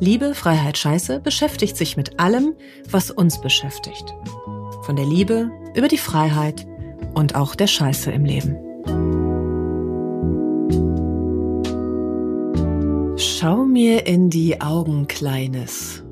Liebe, 0.00 0.34
Freiheit, 0.34 0.78
Scheiße 0.78 1.20
beschäftigt 1.20 1.76
sich 1.76 1.96
mit 1.96 2.20
allem, 2.20 2.54
was 2.90 3.10
uns 3.10 3.40
beschäftigt. 3.40 4.14
Von 4.82 4.96
der 4.96 5.06
Liebe 5.06 5.50
über 5.74 5.88
die 5.88 5.98
Freiheit 5.98 6.66
und 7.14 7.34
auch 7.34 7.54
der 7.54 7.66
Scheiße 7.66 8.10
im 8.10 8.24
Leben. 8.24 8.56
Schau 13.16 13.64
mir 13.64 14.06
in 14.06 14.30
die 14.30 14.60
Augen, 14.60 15.06
Kleines. 15.06 16.02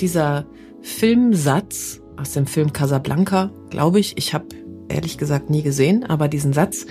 Dieser 0.00 0.46
Filmsatz 0.80 2.00
aus 2.16 2.32
dem 2.32 2.46
Film 2.46 2.72
Casablanca, 2.72 3.50
glaube 3.70 4.00
ich, 4.00 4.16
ich 4.16 4.34
habe 4.34 4.46
ehrlich 4.88 5.18
gesagt 5.18 5.50
nie 5.50 5.62
gesehen, 5.62 6.04
aber 6.04 6.28
diesen 6.28 6.52
Satz, 6.52 6.86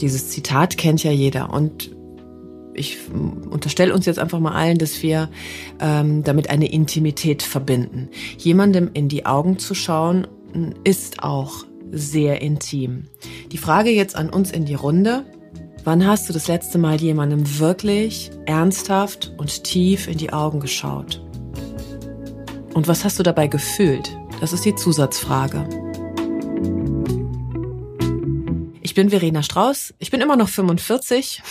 dieses 0.00 0.30
Zitat 0.30 0.76
kennt 0.76 1.02
ja 1.04 1.12
jeder 1.12 1.52
und 1.52 1.94
ich 2.80 2.98
unterstelle 3.50 3.94
uns 3.94 4.06
jetzt 4.06 4.18
einfach 4.18 4.40
mal 4.40 4.52
allen, 4.52 4.78
dass 4.78 5.02
wir 5.02 5.28
ähm, 5.78 6.24
damit 6.24 6.50
eine 6.50 6.72
Intimität 6.72 7.42
verbinden. 7.42 8.08
Jemandem 8.38 8.90
in 8.94 9.08
die 9.08 9.26
Augen 9.26 9.58
zu 9.58 9.74
schauen, 9.74 10.26
ist 10.82 11.22
auch 11.22 11.64
sehr 11.92 12.40
intim. 12.40 13.08
Die 13.52 13.58
Frage 13.58 13.90
jetzt 13.90 14.16
an 14.16 14.30
uns 14.30 14.50
in 14.50 14.64
die 14.64 14.74
Runde. 14.74 15.24
Wann 15.84 16.06
hast 16.06 16.28
du 16.28 16.32
das 16.32 16.48
letzte 16.48 16.78
Mal 16.78 17.00
jemandem 17.00 17.58
wirklich 17.58 18.30
ernsthaft 18.46 19.32
und 19.38 19.64
tief 19.64 20.08
in 20.08 20.18
die 20.18 20.32
Augen 20.32 20.60
geschaut? 20.60 21.22
Und 22.74 22.86
was 22.86 23.04
hast 23.04 23.18
du 23.18 23.22
dabei 23.22 23.46
gefühlt? 23.46 24.16
Das 24.40 24.52
ist 24.52 24.64
die 24.64 24.74
Zusatzfrage. 24.74 25.66
Ich 28.82 28.94
bin 28.94 29.10
Verena 29.10 29.42
Strauß. 29.42 29.94
Ich 29.98 30.10
bin 30.10 30.20
immer 30.20 30.36
noch 30.36 30.48
45. 30.48 31.42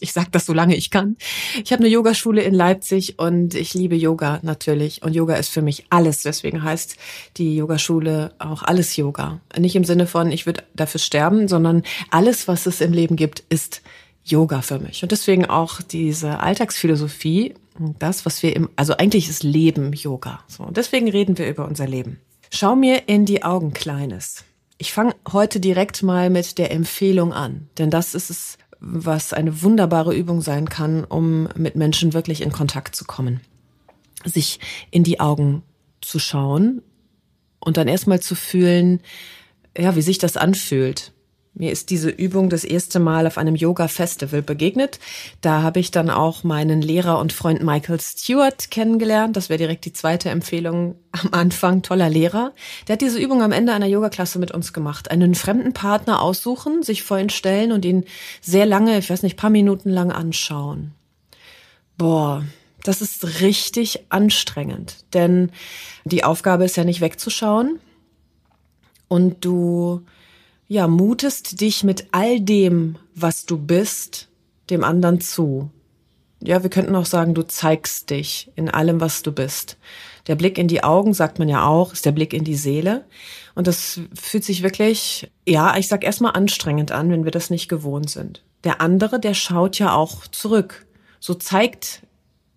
Ich 0.00 0.12
sage 0.12 0.28
das 0.30 0.46
so 0.46 0.54
lange 0.54 0.74
ich 0.74 0.90
kann. 0.90 1.16
Ich 1.62 1.72
habe 1.72 1.82
eine 1.82 1.92
Yogaschule 1.92 2.42
in 2.42 2.54
Leipzig 2.54 3.18
und 3.18 3.54
ich 3.54 3.74
liebe 3.74 3.94
Yoga 3.94 4.40
natürlich. 4.42 5.02
Und 5.02 5.14
Yoga 5.14 5.36
ist 5.36 5.50
für 5.50 5.60
mich 5.60 5.84
alles. 5.90 6.22
Deswegen 6.22 6.62
heißt 6.62 6.96
die 7.36 7.56
Yogaschule 7.56 8.32
auch 8.38 8.62
alles 8.62 8.96
Yoga. 8.96 9.40
Nicht 9.58 9.76
im 9.76 9.84
Sinne 9.84 10.06
von, 10.06 10.32
ich 10.32 10.46
würde 10.46 10.64
dafür 10.74 11.00
sterben, 11.00 11.46
sondern 11.46 11.82
alles, 12.10 12.48
was 12.48 12.66
es 12.66 12.80
im 12.80 12.92
Leben 12.92 13.16
gibt, 13.16 13.44
ist 13.50 13.82
Yoga 14.24 14.62
für 14.62 14.78
mich. 14.78 15.02
Und 15.02 15.12
deswegen 15.12 15.46
auch 15.46 15.82
diese 15.82 16.40
Alltagsphilosophie, 16.40 17.54
das, 17.98 18.24
was 18.24 18.42
wir 18.42 18.56
im, 18.56 18.70
also 18.76 18.96
eigentlich 18.96 19.28
ist 19.28 19.42
Leben 19.42 19.92
Yoga. 19.92 20.40
So, 20.48 20.64
und 20.64 20.76
deswegen 20.76 21.08
reden 21.10 21.36
wir 21.36 21.48
über 21.48 21.66
unser 21.66 21.86
Leben. 21.86 22.18
Schau 22.50 22.76
mir 22.76 23.08
in 23.08 23.26
die 23.26 23.42
Augen, 23.42 23.74
Kleines. 23.74 24.44
Ich 24.78 24.92
fange 24.92 25.16
heute 25.32 25.58
direkt 25.58 26.04
mal 26.04 26.30
mit 26.30 26.56
der 26.56 26.70
Empfehlung 26.70 27.32
an, 27.32 27.68
denn 27.78 27.90
das 27.90 28.14
ist 28.14 28.30
es, 28.30 28.58
was 28.78 29.32
eine 29.32 29.62
wunderbare 29.62 30.14
Übung 30.14 30.40
sein 30.40 30.68
kann, 30.68 31.04
um 31.04 31.48
mit 31.56 31.74
Menschen 31.74 32.12
wirklich 32.14 32.42
in 32.42 32.52
Kontakt 32.52 32.94
zu 32.94 33.04
kommen. 33.04 33.40
Sich 34.24 34.60
in 34.92 35.02
die 35.02 35.18
Augen 35.18 35.64
zu 36.00 36.20
schauen 36.20 36.82
und 37.58 37.76
dann 37.76 37.88
erstmal 37.88 38.20
zu 38.20 38.36
fühlen, 38.36 39.00
ja, 39.76 39.96
wie 39.96 40.02
sich 40.02 40.18
das 40.18 40.36
anfühlt. 40.36 41.12
Mir 41.54 41.72
ist 41.72 41.90
diese 41.90 42.10
Übung 42.10 42.50
das 42.50 42.62
erste 42.62 43.00
Mal 43.00 43.26
auf 43.26 43.36
einem 43.36 43.56
Yoga-Festival 43.56 44.42
begegnet. 44.42 45.00
Da 45.40 45.62
habe 45.62 45.80
ich 45.80 45.90
dann 45.90 46.08
auch 46.08 46.44
meinen 46.44 46.82
Lehrer 46.82 47.18
und 47.18 47.32
Freund 47.32 47.62
Michael 47.62 48.00
Stewart 48.00 48.70
kennengelernt. 48.70 49.36
Das 49.36 49.48
wäre 49.48 49.58
direkt 49.58 49.84
die 49.84 49.92
zweite 49.92 50.30
Empfehlung 50.30 50.94
am 51.10 51.30
Anfang. 51.32 51.82
Toller 51.82 52.08
Lehrer. 52.08 52.52
Der 52.86 52.92
hat 52.92 53.00
diese 53.00 53.18
Übung 53.18 53.42
am 53.42 53.50
Ende 53.50 53.72
einer 53.72 53.86
Yoga-Klasse 53.86 54.38
mit 54.38 54.52
uns 54.52 54.72
gemacht. 54.72 55.10
Einen 55.10 55.34
fremden 55.34 55.72
Partner 55.72 56.22
aussuchen, 56.22 56.82
sich 56.84 57.02
vor 57.02 57.18
ihn 57.18 57.30
stellen 57.30 57.72
und 57.72 57.84
ihn 57.84 58.04
sehr 58.40 58.66
lange, 58.66 58.96
ich 58.98 59.10
weiß 59.10 59.24
nicht, 59.24 59.36
paar 59.36 59.50
Minuten 59.50 59.90
lang 59.90 60.12
anschauen. 60.12 60.92
Boah, 61.96 62.44
das 62.84 63.02
ist 63.02 63.40
richtig 63.40 64.06
anstrengend. 64.10 65.04
Denn 65.12 65.50
die 66.04 66.22
Aufgabe 66.22 66.64
ist 66.64 66.76
ja 66.76 66.84
nicht 66.84 67.00
wegzuschauen. 67.00 67.80
Und 69.08 69.44
du 69.44 70.04
ja, 70.68 70.86
mutest 70.86 71.60
dich 71.60 71.82
mit 71.82 72.08
all 72.12 72.40
dem, 72.40 72.96
was 73.14 73.46
du 73.46 73.58
bist, 73.58 74.28
dem 74.68 74.84
anderen 74.84 75.20
zu. 75.20 75.70
Ja, 76.40 76.62
wir 76.62 76.70
könnten 76.70 76.94
auch 76.94 77.06
sagen, 77.06 77.34
du 77.34 77.42
zeigst 77.42 78.10
dich 78.10 78.52
in 78.54 78.68
allem, 78.68 79.00
was 79.00 79.22
du 79.22 79.32
bist. 79.32 79.78
Der 80.28 80.36
Blick 80.36 80.58
in 80.58 80.68
die 80.68 80.84
Augen, 80.84 81.14
sagt 81.14 81.38
man 81.38 81.48
ja 81.48 81.66
auch, 81.66 81.92
ist 81.92 82.04
der 82.04 82.12
Blick 82.12 82.32
in 82.32 82.44
die 82.44 82.54
Seele. 82.54 83.06
Und 83.54 83.66
das 83.66 84.00
fühlt 84.14 84.44
sich 84.44 84.62
wirklich, 84.62 85.32
ja, 85.48 85.76
ich 85.76 85.88
sag 85.88 86.04
erstmal 86.04 86.34
anstrengend 86.34 86.92
an, 86.92 87.10
wenn 87.10 87.24
wir 87.24 87.32
das 87.32 87.50
nicht 87.50 87.68
gewohnt 87.68 88.10
sind. 88.10 88.44
Der 88.62 88.80
andere, 88.80 89.18
der 89.18 89.34
schaut 89.34 89.78
ja 89.78 89.94
auch 89.94 90.26
zurück. 90.28 90.86
So 91.18 91.34
zeigt 91.34 92.02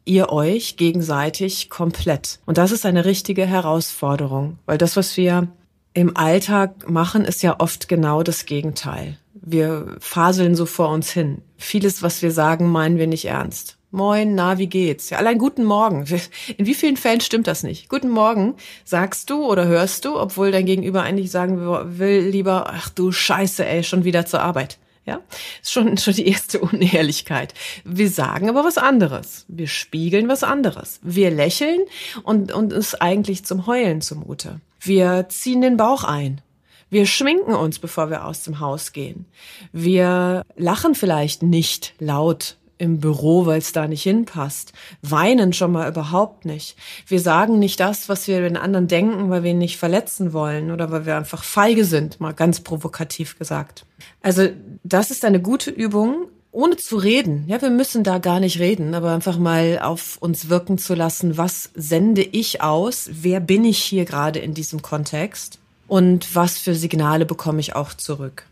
ihr 0.04 0.30
euch 0.30 0.76
gegenseitig 0.76 1.70
komplett. 1.70 2.40
Und 2.46 2.58
das 2.58 2.72
ist 2.72 2.86
eine 2.86 3.06
richtige 3.06 3.46
Herausforderung, 3.46 4.60
weil 4.66 4.78
das, 4.78 4.98
was 4.98 5.16
wir 5.16 5.48
im 5.94 6.16
Alltag 6.16 6.90
machen, 6.90 7.26
ist 7.26 7.44
ja 7.44 7.60
oft 7.60 7.88
genau 7.88 8.24
das 8.24 8.46
Gegenteil. 8.46 9.18
Wir 9.34 9.96
faseln 10.00 10.56
so 10.56 10.66
vor 10.66 10.90
uns 10.90 11.12
hin. 11.12 11.42
Vieles, 11.58 12.04
was 12.04 12.22
wir 12.22 12.32
sagen, 12.32 12.70
meinen 12.70 12.98
wir 12.98 13.08
nicht 13.08 13.26
ernst. 13.26 13.78
Moin, 13.94 14.36
na, 14.36 14.58
wie 14.58 14.68
geht's? 14.68 15.10
Ja, 15.10 15.18
allein 15.18 15.38
guten 15.38 15.66
Morgen. 15.66 16.06
In 16.58 16.66
wie 16.66 16.74
vielen 16.74 16.96
Fällen 16.96 17.20
stimmt 17.20 17.48
das 17.48 17.64
nicht? 17.64 17.90
Guten 17.90 18.10
Morgen 18.10 18.56
sagst 18.86 19.30
du 19.30 19.46
oder 19.46 19.66
hörst 19.66 20.06
du, 20.06 20.18
obwohl 20.18 20.52
dein 20.52 20.66
Gegenüber 20.66 21.04
eigentlich 21.04 21.30
sagen 21.30 21.60
will 21.98 22.22
lieber, 22.22 22.72
ach 22.72 22.88
du 22.90 23.12
Scheiße, 23.12 23.66
ey, 23.66 23.84
schon 23.84 24.06
wieder 24.06 24.26
zur 24.26 24.42
Arbeit. 24.42 24.78
Ja, 25.06 25.20
ist 25.62 25.74
schon, 25.74 25.98
schon 25.98 26.14
die 26.14 26.28
erste 26.28 26.60
Unehrlichkeit. 26.60 27.54
Wir 27.84 28.10
sagen 28.10 28.48
aber 28.48 28.64
was 28.64 28.78
anderes. 28.78 29.46
Wir 29.50 29.68
spiegeln 29.68 30.30
was 30.30 30.44
anderes. 30.44 31.02
Wir 31.04 31.30
lächeln 31.30 31.82
und, 32.24 32.54
und 32.54 32.72
ist 32.72 33.02
eigentlich 33.02 33.44
zum 33.44 33.68
Heulen 33.68 34.00
zumute. 34.00 34.62
Wir 34.82 35.28
ziehen 35.30 35.62
den 35.62 35.78
Bauch 35.78 36.04
ein. 36.04 36.42
Wir 36.90 37.06
schminken 37.06 37.54
uns, 37.54 37.80
bevor 37.80 38.10
wir 38.10 38.26
aus 38.26 38.44
dem 38.44 38.60
Haus 38.60 38.92
gehen. 38.92 39.26
Wir 39.72 40.44
lachen 40.58 40.96
vielleicht 40.96 41.44
nicht 41.44 41.94
laut 42.00 42.58
im 42.82 43.00
Büro, 43.00 43.46
weil 43.46 43.60
es 43.60 43.74
da 43.74 43.88
nicht 43.88 44.02
hinpasst. 44.02 44.74
Weinen 45.04 45.54
schon 45.54 45.72
mal 45.72 45.88
überhaupt 45.88 46.46
nicht. 46.46 46.76
Wir 47.06 47.20
sagen 47.20 47.60
nicht 47.60 47.80
das, 47.80 48.10
was 48.10 48.28
wir 48.28 48.42
den 48.42 48.58
anderen 48.58 48.88
denken, 48.88 49.30
weil 49.30 49.44
wir 49.44 49.52
ihn 49.52 49.60
nicht 49.60 49.78
verletzen 49.78 50.34
wollen 50.34 50.72
oder 50.72 50.92
weil 50.92 51.06
wir 51.06 51.16
einfach 51.16 51.44
feige 51.44 51.86
sind, 51.86 52.20
mal 52.20 52.34
ganz 52.34 52.62
provokativ 52.62 53.38
gesagt. 53.38 53.86
Also 54.24 54.50
das 54.84 55.12
ist 55.12 55.24
eine 55.24 55.40
gute 55.40 55.70
Übung, 55.70 56.28
ohne 56.52 56.76
zu 56.76 56.98
reden. 56.98 57.46
Ja, 57.48 57.62
wir 57.62 57.70
müssen 57.70 58.04
da 58.04 58.18
gar 58.18 58.40
nicht 58.40 58.60
reden, 58.60 58.94
aber 58.94 59.12
einfach 59.12 59.38
mal 59.38 59.80
auf 59.82 60.18
uns 60.20 60.50
wirken 60.50 60.78
zu 60.78 60.96
lassen, 60.96 61.38
was 61.38 61.70
sende 61.76 62.22
ich 62.24 62.62
aus, 62.62 63.10
wer 63.12 63.40
bin 63.40 63.66
ich 63.66 63.82
hier 63.82 64.06
gerade 64.06 64.40
in 64.40 64.54
diesem 64.54 64.82
Kontext 64.82 65.60
und 65.88 66.36
was 66.36 66.58
für 66.58 66.76
Signale 66.76 67.26
bekomme 67.26 67.60
ich 67.60 67.76
auch 67.76 67.94
zurück. 67.94 68.46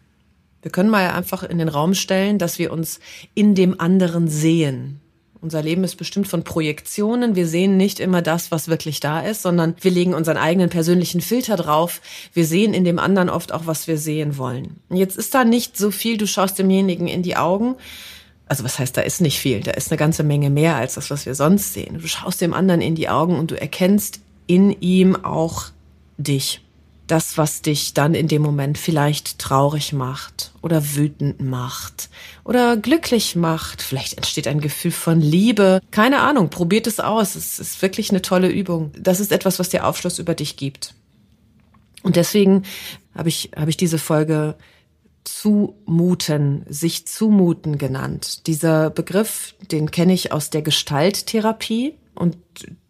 Wir 0.61 0.71
können 0.71 0.89
mal 0.89 1.11
einfach 1.11 1.43
in 1.43 1.57
den 1.57 1.69
Raum 1.69 1.93
stellen, 1.93 2.37
dass 2.37 2.59
wir 2.59 2.71
uns 2.73 2.99
in 3.33 3.55
dem 3.55 3.79
anderen 3.79 4.27
sehen. 4.27 4.98
Unser 5.41 5.61
Leben 5.61 5.85
ist 5.85 5.95
bestimmt 5.95 6.27
von 6.27 6.43
Projektionen. 6.43 7.35
Wir 7.35 7.47
sehen 7.47 7.77
nicht 7.77 8.01
immer 8.01 8.21
das, 8.21 8.51
was 8.51 8.67
wirklich 8.67 8.99
da 8.99 9.21
ist, 9.21 9.41
sondern 9.41 9.73
wir 9.79 9.89
legen 9.89 10.13
unseren 10.13 10.35
eigenen 10.35 10.69
persönlichen 10.69 11.21
Filter 11.21 11.55
drauf. 11.55 12.01
Wir 12.33 12.45
sehen 12.45 12.73
in 12.73 12.83
dem 12.83 12.99
anderen 12.99 13.29
oft 13.29 13.53
auch, 13.53 13.65
was 13.65 13.87
wir 13.87 13.97
sehen 13.97 14.37
wollen. 14.37 14.81
Jetzt 14.89 15.17
ist 15.17 15.33
da 15.33 15.45
nicht 15.45 15.77
so 15.77 15.91
viel, 15.91 16.17
du 16.17 16.27
schaust 16.27 16.59
demjenigen 16.59 17.07
in 17.07 17.23
die 17.23 17.37
Augen. 17.37 17.75
Also 18.47 18.65
was 18.65 18.79
heißt, 18.79 18.97
da 18.97 19.01
ist 19.01 19.21
nicht 19.21 19.39
viel. 19.39 19.61
Da 19.61 19.71
ist 19.71 19.91
eine 19.91 19.97
ganze 19.97 20.23
Menge 20.23 20.49
mehr 20.49 20.75
als 20.75 20.95
das, 20.95 21.09
was 21.09 21.25
wir 21.25 21.35
sonst 21.35 21.73
sehen. 21.73 21.99
Du 22.01 22.07
schaust 22.07 22.41
dem 22.41 22.53
anderen 22.53 22.81
in 22.81 22.95
die 22.95 23.07
Augen 23.07 23.39
und 23.39 23.51
du 23.51 23.59
erkennst 23.59 24.19
in 24.45 24.71
ihm 24.81 25.15
auch 25.23 25.67
dich 26.17 26.61
das, 27.11 27.37
was 27.37 27.61
dich 27.61 27.93
dann 27.93 28.13
in 28.13 28.27
dem 28.27 28.41
Moment 28.41 28.77
vielleicht 28.77 29.39
traurig 29.39 29.93
macht 29.93 30.51
oder 30.61 30.95
wütend 30.95 31.41
macht 31.41 32.09
oder 32.43 32.77
glücklich 32.77 33.35
macht. 33.35 33.81
Vielleicht 33.81 34.15
entsteht 34.15 34.47
ein 34.47 34.61
Gefühl 34.61 34.91
von 34.91 35.19
Liebe. 35.19 35.81
Keine 35.91 36.19
Ahnung, 36.19 36.49
probiert 36.49 36.87
es 36.87 36.99
aus. 36.99 37.35
Es 37.35 37.59
ist 37.59 37.81
wirklich 37.81 38.11
eine 38.11 38.21
tolle 38.21 38.49
Übung. 38.49 38.91
Das 38.97 39.19
ist 39.19 39.31
etwas, 39.31 39.59
was 39.59 39.69
dir 39.69 39.85
Aufschluss 39.85 40.19
über 40.19 40.35
dich 40.35 40.55
gibt. 40.55 40.93
Und 42.03 42.15
deswegen 42.15 42.63
habe 43.15 43.29
ich, 43.29 43.51
habe 43.55 43.69
ich 43.69 43.77
diese 43.77 43.97
Folge 43.97 44.55
zumuten, 45.23 46.65
sich 46.69 47.07
zumuten 47.07 47.77
genannt. 47.77 48.47
Dieser 48.47 48.89
Begriff, 48.89 49.55
den 49.71 49.91
kenne 49.91 50.13
ich 50.13 50.31
aus 50.31 50.49
der 50.49 50.61
Gestalttherapie 50.61 51.95
Und 52.15 52.37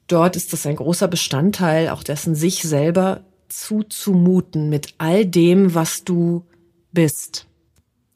dort 0.07 0.35
ist 0.35 0.53
das 0.53 0.65
ein 0.65 0.75
großer 0.75 1.07
Bestandteil 1.07 1.89
auch 1.89 2.03
dessen, 2.03 2.35
sich 2.35 2.61
selber 2.63 3.23
zuzumuten 3.49 4.69
mit 4.69 4.93
all 4.97 5.25
dem, 5.25 5.75
was 5.75 6.03
du 6.03 6.45
bist. 6.91 7.47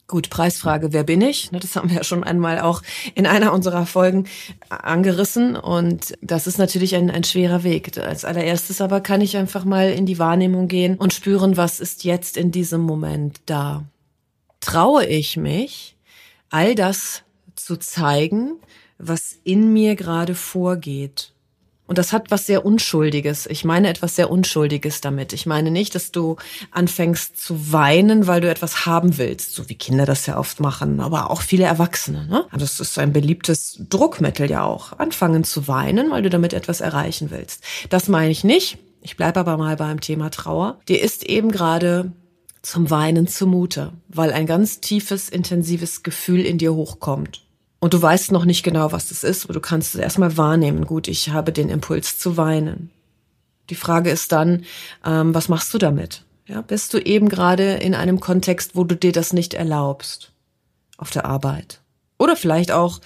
Gut, 0.06 0.28
Preisfrage, 0.28 0.92
wer 0.92 1.02
bin 1.02 1.22
ich? 1.22 1.48
Das 1.50 1.76
haben 1.76 1.88
wir 1.88 1.96
ja 1.96 2.04
schon 2.04 2.24
einmal 2.24 2.60
auch 2.60 2.82
in 3.14 3.26
einer 3.26 3.54
unserer 3.54 3.86
Folgen 3.86 4.26
angerissen. 4.68 5.56
Und 5.56 6.14
das 6.20 6.46
ist 6.46 6.58
natürlich 6.58 6.94
ein, 6.94 7.10
ein 7.10 7.24
schwerer 7.24 7.64
Weg. 7.64 7.96
Als 7.96 8.24
allererstes 8.24 8.82
aber 8.82 9.00
kann 9.00 9.22
ich 9.22 9.36
einfach 9.36 9.64
mal 9.64 9.90
in 9.90 10.04
die 10.04 10.18
Wahrnehmung 10.18 10.68
gehen 10.68 10.96
und 10.96 11.14
spüren, 11.14 11.56
was 11.56 11.80
ist 11.80 12.04
jetzt 12.04 12.36
in 12.36 12.52
diesem 12.52 12.82
Moment 12.82 13.40
da. 13.46 13.84
Traue 14.60 15.06
ich 15.06 15.38
mich, 15.38 15.96
all 16.50 16.74
das 16.74 17.22
zu 17.56 17.76
zeigen, 17.78 18.56
was 18.98 19.36
in 19.42 19.72
mir 19.72 19.96
gerade 19.96 20.34
vorgeht? 20.34 21.33
Und 21.86 21.98
das 21.98 22.12
hat 22.12 22.30
was 22.30 22.46
sehr 22.46 22.64
Unschuldiges. 22.64 23.46
Ich 23.46 23.64
meine 23.64 23.88
etwas 23.88 24.16
sehr 24.16 24.30
Unschuldiges 24.30 25.02
damit. 25.02 25.32
Ich 25.34 25.44
meine 25.44 25.70
nicht, 25.70 25.94
dass 25.94 26.12
du 26.12 26.36
anfängst 26.70 27.36
zu 27.36 27.72
weinen, 27.72 28.26
weil 28.26 28.40
du 28.40 28.48
etwas 28.48 28.86
haben 28.86 29.18
willst, 29.18 29.54
so 29.54 29.68
wie 29.68 29.74
Kinder 29.74 30.06
das 30.06 30.24
ja 30.26 30.38
oft 30.38 30.60
machen, 30.60 31.00
aber 31.00 31.30
auch 31.30 31.42
viele 31.42 31.64
Erwachsene. 31.64 32.26
Ne? 32.26 32.46
Das 32.58 32.80
ist 32.80 32.98
ein 32.98 33.12
beliebtes 33.12 33.82
Druckmittel 33.90 34.50
ja 34.50 34.64
auch. 34.64 34.98
Anfangen 34.98 35.44
zu 35.44 35.68
weinen, 35.68 36.10
weil 36.10 36.22
du 36.22 36.30
damit 36.30 36.54
etwas 36.54 36.80
erreichen 36.80 37.30
willst. 37.30 37.62
Das 37.90 38.08
meine 38.08 38.30
ich 38.30 38.44
nicht. 38.44 38.78
Ich 39.02 39.18
bleibe 39.18 39.40
aber 39.40 39.58
mal 39.58 39.76
beim 39.76 40.00
Thema 40.00 40.30
Trauer. 40.30 40.80
Dir 40.88 41.02
ist 41.02 41.24
eben 41.24 41.52
gerade 41.52 42.12
zum 42.62 42.90
Weinen 42.90 43.26
zumute, 43.26 43.92
weil 44.08 44.32
ein 44.32 44.46
ganz 44.46 44.80
tiefes, 44.80 45.28
intensives 45.28 46.02
Gefühl 46.02 46.40
in 46.40 46.56
dir 46.56 46.72
hochkommt. 46.72 47.43
Und 47.84 47.92
du 47.92 48.00
weißt 48.00 48.32
noch 48.32 48.46
nicht 48.46 48.62
genau, 48.62 48.92
was 48.92 49.08
das 49.08 49.24
ist, 49.24 49.44
aber 49.44 49.52
du 49.52 49.60
kannst 49.60 49.94
es 49.94 50.00
erstmal 50.00 50.38
wahrnehmen. 50.38 50.86
Gut, 50.86 51.06
ich 51.06 51.28
habe 51.28 51.52
den 51.52 51.68
Impuls 51.68 52.18
zu 52.18 52.38
weinen. 52.38 52.90
Die 53.68 53.74
Frage 53.74 54.08
ist 54.08 54.32
dann, 54.32 54.64
ähm, 55.04 55.34
was 55.34 55.50
machst 55.50 55.74
du 55.74 55.76
damit? 55.76 56.24
Ja, 56.46 56.62
bist 56.62 56.94
du 56.94 56.98
eben 56.98 57.28
gerade 57.28 57.74
in 57.74 57.94
einem 57.94 58.20
Kontext, 58.20 58.74
wo 58.74 58.84
du 58.84 58.96
dir 58.96 59.12
das 59.12 59.34
nicht 59.34 59.52
erlaubst? 59.52 60.32
Auf 60.96 61.10
der 61.10 61.26
Arbeit. 61.26 61.82
Oder 62.16 62.36
vielleicht 62.36 62.72
auch, 62.72 63.02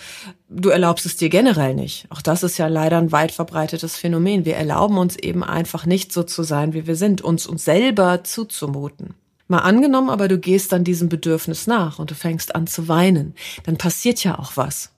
du 0.49 0.69
erlaubst 0.69 1.07
es 1.07 1.17
dir 1.17 1.29
generell 1.29 1.75
nicht. 1.75 2.07
Auch 2.11 2.23
das 2.23 2.45
ist 2.45 2.57
ja 2.57 2.69
leider 2.69 2.99
ein 2.99 3.11
weit 3.11 3.33
verbreitetes 3.33 3.97
Phänomen. 3.97 4.45
Wir 4.45 4.55
erlauben 4.55 4.97
uns 4.97 5.17
eben 5.17 5.43
einfach 5.43 5.87
nicht 5.87 6.13
so 6.13 6.23
zu 6.23 6.45
sein, 6.45 6.73
wie 6.73 6.87
wir 6.87 6.95
sind, 6.95 7.21
uns 7.21 7.49
uns 7.49 7.65
selber 7.65 8.23
zuzumuten. 8.23 9.15
Mal 9.49 9.59
angenommen, 9.59 10.11
aber 10.11 10.29
du 10.29 10.39
gehst 10.39 10.73
dann 10.73 10.85
diesem 10.85 11.09
Bedürfnis 11.09 11.67
nach 11.67 11.99
und 11.99 12.11
du 12.11 12.15
fängst 12.15 12.55
an 12.55 12.67
zu 12.67 12.87
weinen, 12.87 13.35
dann 13.65 13.79
passiert 13.79 14.23
ja 14.23 14.39
auch 14.39 14.57
was. 14.57 14.93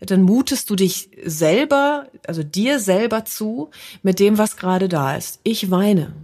Dann 0.00 0.22
mutest 0.22 0.70
du 0.70 0.76
dich 0.76 1.10
selber, 1.24 2.06
also 2.26 2.42
dir 2.42 2.78
selber 2.78 3.24
zu, 3.24 3.70
mit 4.02 4.18
dem, 4.18 4.38
was 4.38 4.56
gerade 4.56 4.88
da 4.88 5.16
ist. 5.16 5.40
Ich 5.42 5.70
weine. 5.70 6.14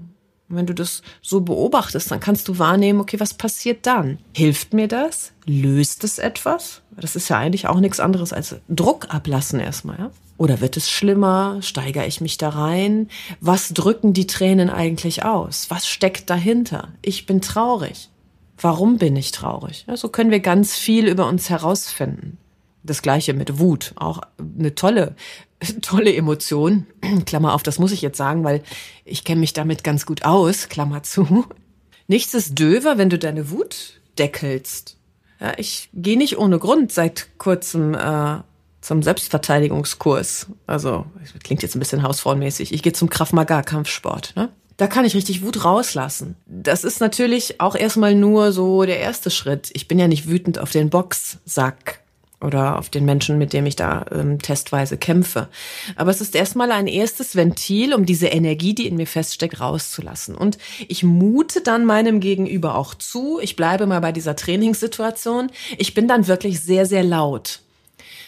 Und 0.49 0.57
wenn 0.57 0.67
du 0.67 0.75
das 0.75 1.03
so 1.23 1.41
beobachtest, 1.41 2.11
dann 2.11 2.21
kannst 2.21 2.49
du 2.49 2.59
wahrnehmen, 2.59 3.01
okay, 3.01 3.19
was 3.19 3.35
passiert 3.35 3.85
dann? 3.85 4.19
Hilft 4.33 4.73
mir 4.73 4.87
das? 4.89 5.33
Löst 5.45 6.05
es 6.05 6.19
etwas? 6.19 6.83
Das 6.93 7.17
ist 7.17 7.29
ja 7.29 7.39
eigentlich 7.39 7.67
auch 7.67 7.81
nichts 7.81 8.01
anderes 8.01 8.33
als 8.33 8.57
Druck 8.69 9.13
ablassen 9.13 9.61
erstmal, 9.61 9.99
ja? 9.99 10.11
Oder 10.39 10.61
wird 10.61 10.77
es 10.77 10.91
schlimmer? 10.91 11.59
Steigere 11.63 12.07
ich 12.07 12.21
mich 12.21 12.37
da 12.37 12.51
rein? 12.51 13.09
Was 13.41 13.73
drücken 13.73 14.13
die 14.13 14.27
Tränen 14.27 14.69
eigentlich 14.69 15.25
aus? 15.25 15.67
Was 15.71 15.89
steckt 15.89 16.29
dahinter? 16.29 16.93
Ich 17.03 17.27
bin 17.27 17.41
traurig. 17.41 18.11
Warum 18.59 18.99
bin 18.99 19.17
ich 19.17 19.33
traurig? 19.33 19.85
Ja, 19.87 19.97
so 19.97 20.09
können 20.09 20.31
wir 20.31 20.41
ganz 20.41 20.75
viel 20.75 21.09
über 21.09 21.27
uns 21.27 21.51
herausfinden. 21.51 22.39
Das 22.83 23.03
gleiche 23.03 23.35
mit 23.35 23.59
Wut, 23.59 23.93
auch 23.97 24.21
eine 24.59 24.75
tolle, 24.75 25.17
tolle 25.83 26.15
Emotion. 26.15 26.87
Klammer 27.27 27.55
auf, 27.55 27.63
das 27.63 27.79
muss 27.79 27.93
ich 27.93 28.03
jetzt 28.03 28.19
sagen, 28.19 28.45
weil 28.45 28.63
ich 29.05 29.25
kenne 29.25 29.41
mich 29.41 29.53
damit 29.53 29.85
ganz 29.85 30.07
gut 30.07 30.25
aus, 30.25 30.69
Klammer 30.69 31.03
zu. 31.03 31.47
Nichts 32.09 32.35
ist 32.35 32.59
döver, 32.59 32.99
wenn 32.99 33.11
du 33.11 33.19
deine 33.19 33.51
Wut 33.51 34.01
deckelst. 34.19 34.97
Ja, 35.41 35.53
ich 35.57 35.91
gehe 35.93 36.17
nicht 36.17 36.39
ohne 36.39 36.59
Grund 36.59 36.93
seit 36.93 37.39
kurzem 37.39 37.95
äh, 37.95 38.39
zum 38.87 39.03
Selbstverteidigungskurs. 39.03 40.47
Also, 40.69 41.07
klingt 41.43 41.63
jetzt 41.63 41.75
ein 41.75 41.81
bisschen 41.81 42.05
hausfrauenmäßig. 42.05 42.73
Ich 42.73 42.85
gehe 42.85 42.93
zum 42.93 43.11
Krav 43.11 43.33
Maga 43.33 43.63
Kampfsport, 43.63 44.33
ne? 44.37 44.49
Da 44.77 44.87
kann 44.87 45.07
ich 45.07 45.15
richtig 45.15 45.43
Wut 45.43 45.65
rauslassen. 45.65 46.37
Das 46.47 46.85
ist 46.85 47.01
natürlich 47.01 47.61
auch 47.61 47.75
erstmal 47.75 48.15
nur 48.15 48.53
so 48.53 48.85
der 48.85 49.01
erste 49.01 49.31
Schritt. 49.31 49.71
Ich 49.73 49.89
bin 49.89 49.99
ja 49.99 50.07
nicht 50.07 50.29
wütend 50.29 50.59
auf 50.59 50.71
den 50.71 50.91
Boxsack 50.91 52.01
oder 52.43 52.79
auf 52.79 52.91
den 52.91 53.07
Menschen, 53.07 53.39
mit 53.39 53.55
dem 53.55 53.65
ich 53.65 53.75
da 53.75 54.05
ähm, 54.13 54.39
testweise 54.39 54.99
kämpfe. 54.99 55.49
Aber 55.97 56.11
es 56.11 56.21
ist 56.21 56.37
erstmal 56.37 56.71
ein 56.71 56.87
erstes 56.87 57.35
Ventil, 57.35 57.95
um 57.95 58.05
diese 58.05 58.27
Energie, 58.27 58.75
die 58.75 58.87
in 58.87 58.97
mir 58.97 59.07
feststeckt, 59.07 59.61
rauszulassen. 59.61 60.35
Und 60.35 60.59
ich 60.87 61.03
mute 61.03 61.63
dann 61.63 61.87
meinem 61.87 62.21
Gegenüber 62.21 62.77
auch 62.77 62.95
zu. 62.95 63.41
Ich 63.41 63.57
bleibe 63.57 63.87
mal 63.87 64.01
bei 64.01 64.13
dieser 64.13 64.37
Trainingssituation. 64.37 65.51
Ich 65.79 65.95
bin 65.95 66.07
dann 66.07 66.29
wirklich 66.29 66.61
sehr, 66.61 66.85
sehr 66.85 67.03
laut 67.03 67.63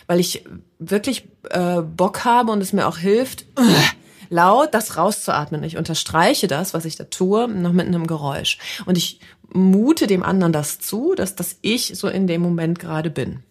weil 0.09 0.19
ich 0.19 0.45
wirklich 0.81 1.29
äh, 1.51 1.83
Bock 1.83 2.25
habe 2.25 2.51
und 2.51 2.61
es 2.61 2.73
mir 2.73 2.89
auch 2.89 2.99
hilft, 2.99 3.45
laut 4.31 4.75
das 4.75 4.97
rauszuatmen. 4.97 5.63
Ich 5.63 5.77
unterstreiche 5.77 6.49
das, 6.49 6.75
was 6.75 6.85
ich 6.85 6.97
da 6.97 7.05
tue, 7.05 7.47
noch 7.47 7.73
mit 7.73 7.87
einem 7.87 8.09
Geräusch. 8.09 8.59
Und 8.87 8.99
ich 8.99 9.21
mute 9.53 10.07
dem 10.07 10.23
anderen 10.23 10.53
das 10.53 10.81
zu, 10.81 11.15
dass 11.15 11.37
das 11.37 11.59
ich 11.61 11.93
so 11.95 12.09
in 12.09 12.27
dem 12.27 12.41
Moment 12.41 12.79
gerade 12.79 13.11
bin. 13.11 13.43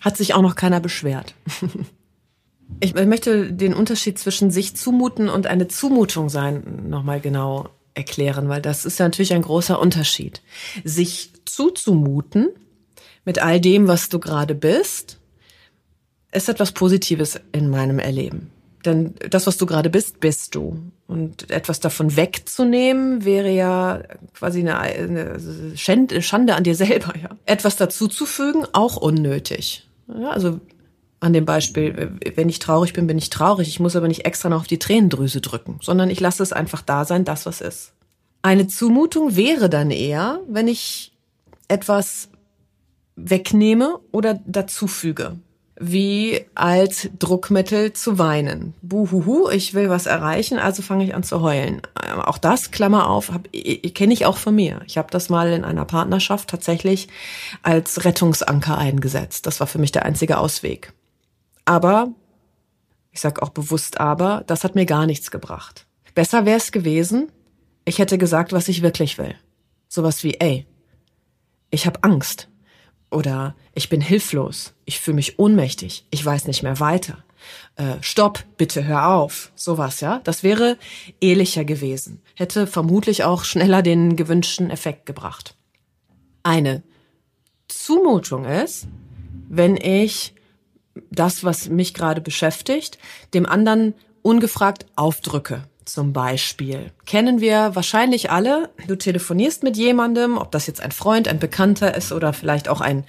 Hat 0.00 0.16
sich 0.16 0.34
auch 0.34 0.42
noch 0.42 0.54
keiner 0.54 0.80
beschwert. 0.80 1.34
ich 2.80 2.94
möchte 2.94 3.52
den 3.52 3.74
Unterschied 3.74 4.18
zwischen 4.18 4.50
sich 4.52 4.76
zumuten 4.76 5.28
und 5.28 5.48
eine 5.48 5.66
Zumutung 5.66 6.28
sein 6.28 6.88
nochmal 6.88 7.20
genau 7.20 7.68
erklären, 7.94 8.48
weil 8.48 8.62
das 8.62 8.84
ist 8.84 9.00
ja 9.00 9.06
natürlich 9.06 9.34
ein 9.34 9.42
großer 9.42 9.80
Unterschied. 9.80 10.42
Sich 10.84 11.32
zuzumuten 11.44 12.50
mit 13.24 13.40
all 13.40 13.60
dem, 13.60 13.88
was 13.88 14.08
du 14.08 14.20
gerade 14.20 14.54
bist, 14.54 15.17
ist 16.32 16.48
etwas 16.48 16.72
Positives 16.72 17.40
in 17.52 17.70
meinem 17.70 17.98
Erleben. 17.98 18.50
Denn 18.84 19.14
das, 19.30 19.46
was 19.46 19.56
du 19.56 19.66
gerade 19.66 19.90
bist, 19.90 20.20
bist 20.20 20.54
du. 20.54 20.78
Und 21.06 21.50
etwas 21.50 21.80
davon 21.80 22.16
wegzunehmen, 22.16 23.24
wäre 23.24 23.50
ja 23.50 24.02
quasi 24.34 24.60
eine, 24.60 24.78
eine 24.78 25.76
Schande 25.76 26.54
an 26.54 26.64
dir 26.64 26.74
selber. 26.74 27.14
Ja. 27.20 27.30
Etwas 27.44 27.76
dazuzufügen, 27.76 28.66
auch 28.72 28.96
unnötig. 28.96 29.88
Ja, 30.08 30.30
also 30.30 30.60
an 31.20 31.32
dem 31.32 31.44
Beispiel, 31.44 32.12
wenn 32.36 32.48
ich 32.48 32.60
traurig 32.60 32.92
bin, 32.92 33.06
bin 33.06 33.18
ich 33.18 33.30
traurig. 33.30 33.68
Ich 33.68 33.80
muss 33.80 33.96
aber 33.96 34.06
nicht 34.06 34.24
extra 34.24 34.48
noch 34.48 34.60
auf 34.60 34.66
die 34.66 34.78
Tränendrüse 34.78 35.40
drücken, 35.40 35.78
sondern 35.82 36.10
ich 36.10 36.20
lasse 36.20 36.42
es 36.42 36.52
einfach 36.52 36.82
da 36.82 37.04
sein, 37.04 37.24
das, 37.24 37.46
was 37.46 37.60
ist. 37.60 37.92
Eine 38.42 38.68
Zumutung 38.68 39.34
wäre 39.34 39.68
dann 39.68 39.90
eher, 39.90 40.40
wenn 40.48 40.68
ich 40.68 41.12
etwas 41.66 42.28
wegnehme 43.16 43.98
oder 44.12 44.40
dazufüge 44.46 45.36
wie 45.80 46.44
als 46.54 47.08
Druckmittel 47.18 47.92
zu 47.92 48.18
weinen. 48.18 48.74
Buhuhu, 48.82 49.48
ich 49.50 49.74
will 49.74 49.88
was 49.88 50.06
erreichen, 50.06 50.58
also 50.58 50.82
fange 50.82 51.04
ich 51.04 51.14
an 51.14 51.22
zu 51.22 51.40
heulen. 51.40 51.82
Ähm, 52.04 52.20
auch 52.20 52.38
das, 52.38 52.70
Klammer 52.70 53.08
auf, 53.08 53.30
kenne 53.94 54.12
ich 54.12 54.26
auch 54.26 54.36
von 54.36 54.54
mir. 54.54 54.80
Ich 54.86 54.98
habe 54.98 55.10
das 55.10 55.28
mal 55.28 55.52
in 55.52 55.64
einer 55.64 55.84
Partnerschaft 55.84 56.48
tatsächlich 56.50 57.08
als 57.62 58.04
Rettungsanker 58.04 58.76
eingesetzt. 58.76 59.46
Das 59.46 59.60
war 59.60 59.66
für 59.66 59.78
mich 59.78 59.92
der 59.92 60.04
einzige 60.04 60.38
Ausweg. 60.38 60.92
Aber, 61.64 62.08
ich 63.12 63.20
sage 63.20 63.42
auch 63.42 63.50
bewusst 63.50 64.00
aber, 64.00 64.42
das 64.46 64.64
hat 64.64 64.74
mir 64.74 64.86
gar 64.86 65.06
nichts 65.06 65.30
gebracht. 65.30 65.86
Besser 66.14 66.44
wäre 66.44 66.56
es 66.56 66.72
gewesen, 66.72 67.30
ich 67.84 67.98
hätte 67.98 68.18
gesagt, 68.18 68.52
was 68.52 68.68
ich 68.68 68.82
wirklich 68.82 69.18
will. 69.18 69.34
Sowas 69.88 70.24
wie, 70.24 70.34
ey, 70.34 70.66
ich 71.70 71.86
habe 71.86 72.02
Angst. 72.02 72.48
Oder 73.10 73.54
ich 73.74 73.88
bin 73.88 74.00
hilflos, 74.00 74.74
ich 74.84 75.00
fühle 75.00 75.16
mich 75.16 75.38
ohnmächtig, 75.38 76.04
ich 76.10 76.24
weiß 76.24 76.46
nicht 76.46 76.62
mehr 76.62 76.78
weiter. 76.80 77.24
Äh, 77.76 77.94
stopp, 78.00 78.44
bitte 78.56 78.84
hör 78.84 79.08
auf. 79.08 79.52
Sowas, 79.54 80.00
ja. 80.00 80.20
Das 80.24 80.42
wäre 80.42 80.76
ehrlicher 81.20 81.64
gewesen. 81.64 82.20
Hätte 82.34 82.66
vermutlich 82.66 83.24
auch 83.24 83.44
schneller 83.44 83.82
den 83.82 84.16
gewünschten 84.16 84.70
Effekt 84.70 85.06
gebracht. 85.06 85.54
Eine 86.42 86.82
Zumutung 87.68 88.44
ist, 88.44 88.88
wenn 89.48 89.76
ich 89.76 90.34
das, 91.10 91.44
was 91.44 91.68
mich 91.68 91.94
gerade 91.94 92.20
beschäftigt, 92.20 92.98
dem 93.34 93.46
anderen 93.46 93.94
ungefragt 94.22 94.86
aufdrücke 94.96 95.64
zum 95.88 96.12
Beispiel. 96.12 96.90
Kennen 97.06 97.40
wir 97.40 97.74
wahrscheinlich 97.74 98.30
alle. 98.30 98.70
Du 98.86 98.96
telefonierst 98.96 99.62
mit 99.62 99.76
jemandem, 99.76 100.38
ob 100.38 100.50
das 100.52 100.66
jetzt 100.66 100.80
ein 100.80 100.92
Freund, 100.92 101.28
ein 101.28 101.38
Bekannter 101.38 101.94
ist 101.94 102.12
oder 102.12 102.32
vielleicht 102.32 102.68
auch 102.68 102.80
ein 102.80 103.04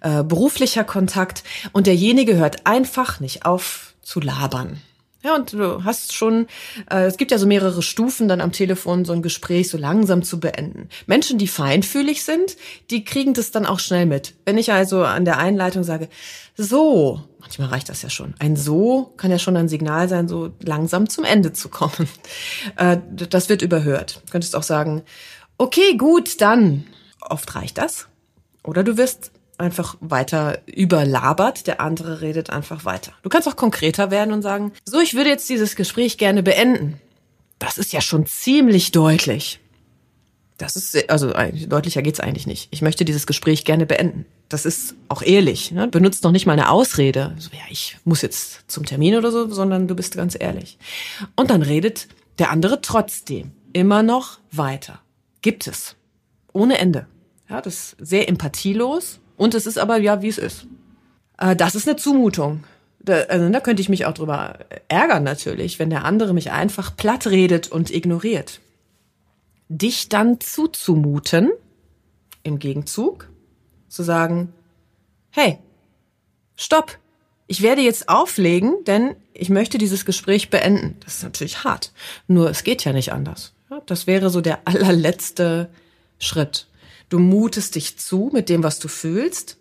äh, 0.00 0.22
beruflicher 0.22 0.84
Kontakt. 0.84 1.44
Und 1.72 1.86
derjenige 1.86 2.36
hört 2.36 2.66
einfach 2.66 3.20
nicht 3.20 3.46
auf 3.46 3.94
zu 4.02 4.20
labern. 4.20 4.80
Ja, 5.24 5.34
und 5.36 5.54
du 5.54 5.84
hast 5.84 6.12
schon, 6.12 6.48
äh, 6.90 7.06
es 7.06 7.16
gibt 7.16 7.30
ja 7.30 7.38
so 7.38 7.46
mehrere 7.46 7.80
Stufen, 7.80 8.28
dann 8.28 8.42
am 8.42 8.52
Telefon 8.52 9.06
so 9.06 9.14
ein 9.14 9.22
Gespräch 9.22 9.70
so 9.70 9.78
langsam 9.78 10.22
zu 10.22 10.38
beenden. 10.38 10.90
Menschen, 11.06 11.38
die 11.38 11.48
feinfühlig 11.48 12.24
sind, 12.24 12.58
die 12.90 13.04
kriegen 13.04 13.32
das 13.32 13.50
dann 13.50 13.64
auch 13.64 13.80
schnell 13.80 14.04
mit. 14.04 14.34
Wenn 14.44 14.58
ich 14.58 14.70
also 14.70 15.02
an 15.02 15.24
der 15.24 15.38
Einleitung 15.38 15.82
sage, 15.82 16.10
so, 16.58 17.22
manchmal 17.40 17.68
reicht 17.68 17.88
das 17.88 18.02
ja 18.02 18.10
schon. 18.10 18.34
Ein 18.38 18.54
so 18.54 19.14
kann 19.16 19.30
ja 19.30 19.38
schon 19.38 19.56
ein 19.56 19.70
Signal 19.70 20.10
sein, 20.10 20.28
so 20.28 20.50
langsam 20.62 21.08
zum 21.08 21.24
Ende 21.24 21.54
zu 21.54 21.70
kommen. 21.70 22.06
Äh, 22.76 22.98
das 23.30 23.48
wird 23.48 23.62
überhört. 23.62 24.20
Du 24.26 24.32
könntest 24.32 24.56
auch 24.56 24.62
sagen, 24.62 25.02
okay, 25.58 25.96
gut, 25.96 26.40
dann. 26.40 26.84
Oft 27.20 27.54
reicht 27.54 27.78
das. 27.78 28.08
Oder 28.62 28.82
du 28.82 28.96
wirst 28.96 29.30
einfach 29.58 29.96
weiter 30.00 30.58
überlabert, 30.66 31.66
der 31.66 31.80
andere 31.80 32.20
redet 32.20 32.50
einfach 32.50 32.84
weiter. 32.84 33.12
Du 33.22 33.28
kannst 33.28 33.48
auch 33.48 33.56
konkreter 33.56 34.10
werden 34.10 34.32
und 34.32 34.42
sagen, 34.42 34.72
so, 34.84 35.00
ich 35.00 35.14
würde 35.14 35.30
jetzt 35.30 35.48
dieses 35.48 35.76
Gespräch 35.76 36.18
gerne 36.18 36.42
beenden. 36.42 37.00
Das 37.58 37.78
ist 37.78 37.92
ja 37.92 38.00
schon 38.00 38.26
ziemlich 38.26 38.92
deutlich. 38.92 39.60
Das 40.58 40.76
ist, 40.76 41.10
also 41.10 41.32
deutlicher 41.66 42.02
geht's 42.02 42.20
eigentlich 42.20 42.46
nicht. 42.46 42.68
Ich 42.70 42.80
möchte 42.80 43.04
dieses 43.04 43.26
Gespräch 43.26 43.64
gerne 43.64 43.86
beenden. 43.86 44.24
Das 44.48 44.64
ist 44.64 44.94
auch 45.08 45.22
ehrlich. 45.22 45.72
Ne? 45.72 45.88
Benutzt 45.88 46.22
noch 46.22 46.30
nicht 46.30 46.46
mal 46.46 46.52
eine 46.52 46.70
Ausrede. 46.70 47.34
So, 47.38 47.50
ja, 47.52 47.64
ich 47.70 47.96
muss 48.04 48.22
jetzt 48.22 48.70
zum 48.70 48.86
Termin 48.86 49.16
oder 49.16 49.32
so, 49.32 49.50
sondern 49.50 49.88
du 49.88 49.96
bist 49.96 50.16
ganz 50.16 50.36
ehrlich. 50.38 50.78
Und 51.34 51.50
dann 51.50 51.62
redet 51.62 52.08
der 52.38 52.50
andere 52.50 52.80
trotzdem 52.80 53.52
immer 53.72 54.02
noch 54.02 54.38
weiter. 54.52 55.00
Gibt 55.42 55.66
es. 55.66 55.96
Ohne 56.52 56.78
Ende. 56.78 57.06
Ja, 57.48 57.60
das 57.60 57.94
ist 57.94 57.96
sehr 57.98 58.28
empathielos 58.28 59.20
und 59.36 59.54
es 59.54 59.66
ist 59.66 59.78
aber 59.78 59.96
ja, 59.98 60.22
wie 60.22 60.28
es 60.28 60.38
ist. 60.38 60.66
Äh, 61.38 61.56
das 61.56 61.74
ist 61.74 61.88
eine 61.88 61.96
Zumutung. 61.96 62.64
Da, 63.00 63.20
also, 63.28 63.48
da 63.48 63.60
könnte 63.60 63.82
ich 63.82 63.88
mich 63.88 64.06
auch 64.06 64.14
drüber 64.14 64.58
ärgern 64.88 65.24
natürlich, 65.24 65.78
wenn 65.78 65.90
der 65.90 66.04
andere 66.04 66.32
mich 66.32 66.52
einfach 66.52 66.96
platt 66.96 67.26
redet 67.26 67.70
und 67.70 67.90
ignoriert. 67.92 68.60
Dich 69.68 70.08
dann 70.08 70.40
zuzumuten, 70.40 71.50
im 72.42 72.58
Gegenzug, 72.58 73.28
zu 73.88 74.02
sagen, 74.02 74.52
hey, 75.30 75.58
stopp, 76.56 76.98
ich 77.46 77.62
werde 77.62 77.82
jetzt 77.82 78.08
auflegen, 78.08 78.84
denn 78.86 79.16
ich 79.34 79.50
möchte 79.50 79.78
dieses 79.78 80.04
Gespräch 80.04 80.50
beenden. 80.50 80.96
Das 81.04 81.16
ist 81.16 81.22
natürlich 81.24 81.64
hart. 81.64 81.92
Nur 82.26 82.48
es 82.50 82.64
geht 82.64 82.84
ja 82.84 82.92
nicht 82.92 83.12
anders. 83.12 83.52
Das 83.86 84.06
wäre 84.06 84.30
so 84.30 84.40
der 84.40 84.66
allerletzte 84.66 85.68
Schritt. 86.18 86.68
Du 87.08 87.18
mutest 87.18 87.74
dich 87.74 87.98
zu 87.98 88.30
mit 88.32 88.48
dem, 88.48 88.62
was 88.62 88.78
du 88.78 88.88
fühlst. 88.88 89.58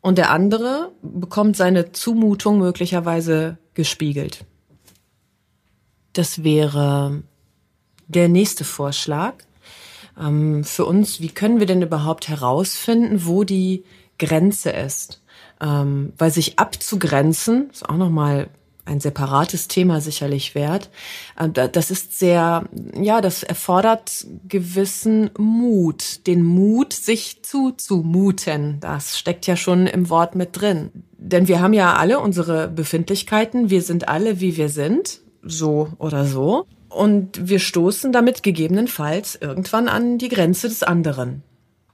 Und 0.00 0.18
der 0.18 0.30
andere 0.30 0.92
bekommt 1.02 1.56
seine 1.56 1.92
Zumutung 1.92 2.58
möglicherweise 2.58 3.58
gespiegelt. 3.74 4.44
Das 6.12 6.44
wäre 6.44 7.22
der 8.08 8.28
nächste 8.28 8.64
Vorschlag 8.64 9.34
ähm, 10.18 10.64
für 10.64 10.84
uns. 10.84 11.20
Wie 11.20 11.28
können 11.28 11.58
wir 11.58 11.66
denn 11.66 11.82
überhaupt 11.82 12.28
herausfinden, 12.28 13.26
wo 13.26 13.44
die 13.44 13.84
Grenze 14.18 14.70
ist? 14.70 15.22
Ähm, 15.60 16.12
weil 16.16 16.30
sich 16.30 16.58
abzugrenzen, 16.58 17.70
ist 17.70 17.88
auch 17.88 17.96
nochmal 17.96 18.48
ein 18.86 19.00
separates 19.00 19.68
Thema 19.68 20.00
sicherlich 20.00 20.54
wert. 20.54 20.90
Äh, 21.38 21.68
das 21.68 21.90
ist 21.90 22.18
sehr, 22.18 22.64
ja, 22.98 23.20
das 23.20 23.42
erfordert 23.42 24.26
gewissen 24.48 25.30
Mut, 25.38 26.26
den 26.26 26.42
Mut, 26.42 26.92
sich 26.92 27.42
zuzumuten. 27.42 28.78
Das 28.80 29.18
steckt 29.18 29.46
ja 29.46 29.56
schon 29.56 29.86
im 29.86 30.08
Wort 30.08 30.34
mit 30.34 30.60
drin. 30.60 30.90
Denn 31.18 31.48
wir 31.48 31.60
haben 31.60 31.72
ja 31.72 31.94
alle 31.94 32.20
unsere 32.20 32.68
Befindlichkeiten. 32.68 33.70
Wir 33.70 33.82
sind 33.82 34.08
alle, 34.08 34.40
wie 34.40 34.56
wir 34.56 34.68
sind. 34.68 35.20
So 35.42 35.88
oder 35.98 36.24
so. 36.24 36.66
Und 36.88 37.48
wir 37.48 37.58
stoßen 37.58 38.12
damit 38.12 38.42
gegebenenfalls 38.42 39.36
irgendwann 39.36 39.88
an 39.88 40.18
die 40.18 40.28
Grenze 40.28 40.68
des 40.68 40.82
anderen. 40.82 41.42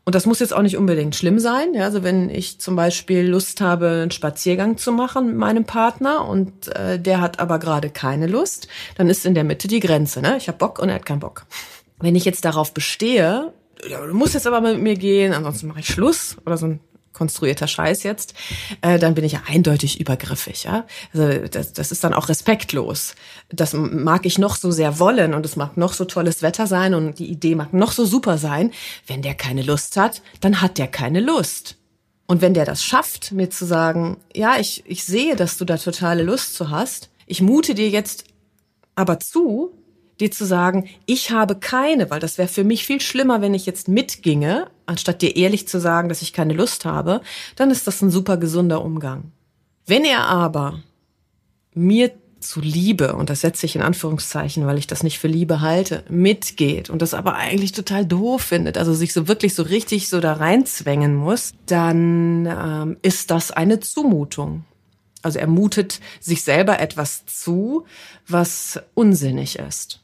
Und 0.04 0.16
das 0.16 0.26
muss 0.26 0.40
jetzt 0.40 0.52
auch 0.52 0.62
nicht 0.62 0.76
unbedingt 0.76 1.14
schlimm 1.14 1.38
sein. 1.38 1.74
Ja, 1.74 1.84
also 1.84 2.02
wenn 2.02 2.28
ich 2.28 2.58
zum 2.58 2.74
Beispiel 2.74 3.24
Lust 3.26 3.60
habe, 3.60 4.00
einen 4.02 4.10
Spaziergang 4.10 4.76
zu 4.76 4.90
machen 4.90 5.26
mit 5.28 5.36
meinem 5.36 5.64
Partner 5.64 6.26
und 6.26 6.68
äh, 6.74 6.98
der 6.98 7.20
hat 7.20 7.38
aber 7.38 7.60
gerade 7.60 7.88
keine 7.88 8.26
Lust, 8.26 8.66
dann 8.96 9.08
ist 9.08 9.24
in 9.24 9.34
der 9.34 9.44
Mitte 9.44 9.68
die 9.68 9.80
Grenze. 9.80 10.20
Ne? 10.20 10.36
Ich 10.38 10.48
habe 10.48 10.58
Bock 10.58 10.80
und 10.80 10.88
er 10.88 10.96
hat 10.96 11.06
keinen 11.06 11.20
Bock. 11.20 11.46
Wenn 12.00 12.16
ich 12.16 12.24
jetzt 12.24 12.44
darauf 12.44 12.74
bestehe, 12.74 13.52
ja, 13.88 14.04
du 14.04 14.14
musst 14.14 14.34
jetzt 14.34 14.46
aber 14.46 14.60
mit 14.60 14.80
mir 14.80 14.96
gehen, 14.96 15.32
ansonsten 15.32 15.68
mache 15.68 15.80
ich 15.80 15.86
Schluss 15.86 16.36
oder 16.44 16.56
so 16.56 16.66
ein 16.66 16.80
konstruierter 17.12 17.66
Scheiß 17.66 18.02
jetzt, 18.02 18.34
äh, 18.80 18.98
dann 18.98 19.14
bin 19.14 19.24
ich 19.24 19.32
ja 19.32 19.42
eindeutig 19.46 20.00
übergriffig. 20.00 20.64
Ja? 20.64 20.86
Also 21.12 21.46
das, 21.48 21.72
das 21.72 21.92
ist 21.92 22.04
dann 22.04 22.14
auch 22.14 22.28
respektlos. 22.28 23.14
Das 23.50 23.72
mag 23.74 24.26
ich 24.26 24.38
noch 24.38 24.56
so 24.56 24.70
sehr 24.70 24.98
wollen 24.98 25.34
und 25.34 25.44
es 25.44 25.56
mag 25.56 25.76
noch 25.76 25.92
so 25.92 26.04
tolles 26.04 26.42
Wetter 26.42 26.66
sein 26.66 26.94
und 26.94 27.18
die 27.18 27.30
Idee 27.30 27.54
mag 27.54 27.72
noch 27.72 27.92
so 27.92 28.04
super 28.04 28.38
sein. 28.38 28.72
Wenn 29.06 29.22
der 29.22 29.34
keine 29.34 29.62
Lust 29.62 29.96
hat, 29.96 30.22
dann 30.40 30.60
hat 30.60 30.78
der 30.78 30.88
keine 30.88 31.20
Lust. 31.20 31.76
Und 32.26 32.40
wenn 32.40 32.54
der 32.54 32.64
das 32.64 32.82
schafft, 32.82 33.32
mir 33.32 33.50
zu 33.50 33.66
sagen, 33.66 34.16
ja, 34.34 34.56
ich, 34.58 34.84
ich 34.86 35.04
sehe, 35.04 35.36
dass 35.36 35.58
du 35.58 35.64
da 35.64 35.76
totale 35.76 36.22
Lust 36.22 36.54
zu 36.54 36.70
hast, 36.70 37.10
ich 37.26 37.42
mute 37.42 37.74
dir 37.74 37.88
jetzt 37.88 38.24
aber 38.94 39.20
zu, 39.20 39.72
dir 40.22 40.30
zu 40.30 40.46
sagen, 40.46 40.88
ich 41.06 41.30
habe 41.30 41.56
keine, 41.56 42.10
weil 42.10 42.20
das 42.20 42.38
wäre 42.38 42.48
für 42.48 42.64
mich 42.64 42.86
viel 42.86 43.00
schlimmer, 43.00 43.42
wenn 43.42 43.54
ich 43.54 43.66
jetzt 43.66 43.88
mitginge, 43.88 44.68
anstatt 44.86 45.20
dir 45.22 45.36
ehrlich 45.36 45.68
zu 45.68 45.80
sagen, 45.80 46.08
dass 46.08 46.22
ich 46.22 46.32
keine 46.32 46.54
Lust 46.54 46.84
habe, 46.84 47.20
dann 47.56 47.70
ist 47.70 47.86
das 47.86 48.00
ein 48.02 48.10
super 48.10 48.36
gesunder 48.36 48.82
Umgang. 48.82 49.32
Wenn 49.86 50.04
er 50.04 50.26
aber 50.26 50.80
mir 51.74 52.12
zu 52.42 52.60
Liebe, 52.60 53.14
und 53.14 53.30
das 53.30 53.40
setze 53.40 53.66
ich 53.66 53.76
in 53.76 53.82
Anführungszeichen, 53.82 54.66
weil 54.66 54.78
ich 54.78 54.86
das 54.86 55.02
nicht 55.02 55.18
für 55.18 55.28
Liebe 55.28 55.60
halte, 55.60 56.04
mitgeht 56.08 56.90
und 56.90 57.02
das 57.02 57.14
aber 57.14 57.36
eigentlich 57.36 57.72
total 57.72 58.04
doof 58.04 58.42
findet, 58.42 58.78
also 58.78 58.94
sich 58.94 59.12
so 59.12 59.28
wirklich 59.28 59.54
so 59.54 59.62
richtig 59.62 60.08
so 60.08 60.20
da 60.20 60.34
reinzwängen 60.34 61.14
muss, 61.14 61.52
dann 61.66 62.46
ähm, 62.46 62.96
ist 63.02 63.30
das 63.30 63.50
eine 63.50 63.80
Zumutung. 63.80 64.64
Also 65.22 65.38
er 65.38 65.46
mutet 65.46 66.00
sich 66.20 66.42
selber 66.42 66.80
etwas 66.80 67.24
zu, 67.26 67.86
was 68.26 68.80
unsinnig 68.94 69.58
ist. 69.58 70.01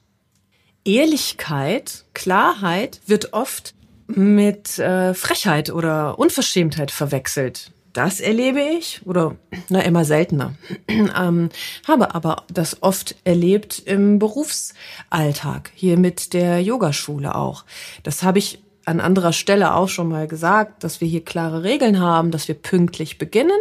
Ehrlichkeit, 0.89 2.07
Klarheit 2.15 3.01
wird 3.07 3.35
oft 3.35 3.75
mit 4.07 4.79
äh, 4.79 5.13
Frechheit 5.13 5.69
oder 5.71 6.19
Unverschämtheit 6.19 6.91
verwechselt. 6.91 7.73
Das 7.93 8.21
erlebe 8.21 8.61
ich 8.61 9.03
oder 9.05 9.37
na 9.69 9.81
immer 9.81 10.07
seltener. 10.07 10.55
ähm, 10.89 11.51
habe 11.87 12.15
aber 12.15 12.45
das 12.51 12.83
oft 12.83 13.17
erlebt 13.25 13.83
im 13.85 14.19
Berufsalltag 14.19 15.71
hier 15.75 15.99
mit 15.99 16.33
der 16.33 16.63
Yogaschule 16.63 17.35
auch. 17.35 17.67
Das 18.03 18.23
habe 18.23 18.39
ich 18.39 18.63
an 18.89 19.01
anderer 19.01 19.33
Stelle 19.33 19.75
auch 19.75 19.89
schon 19.89 20.09
mal 20.09 20.27
gesagt, 20.27 20.83
dass 20.83 21.01
wir 21.01 21.09
hier 21.09 21.25
klare 21.25 21.63
Regeln 21.63 22.01
haben, 22.01 22.31
dass 22.31 22.49
wir 22.49 22.55
pünktlich 22.55 23.19
beginnen 23.19 23.59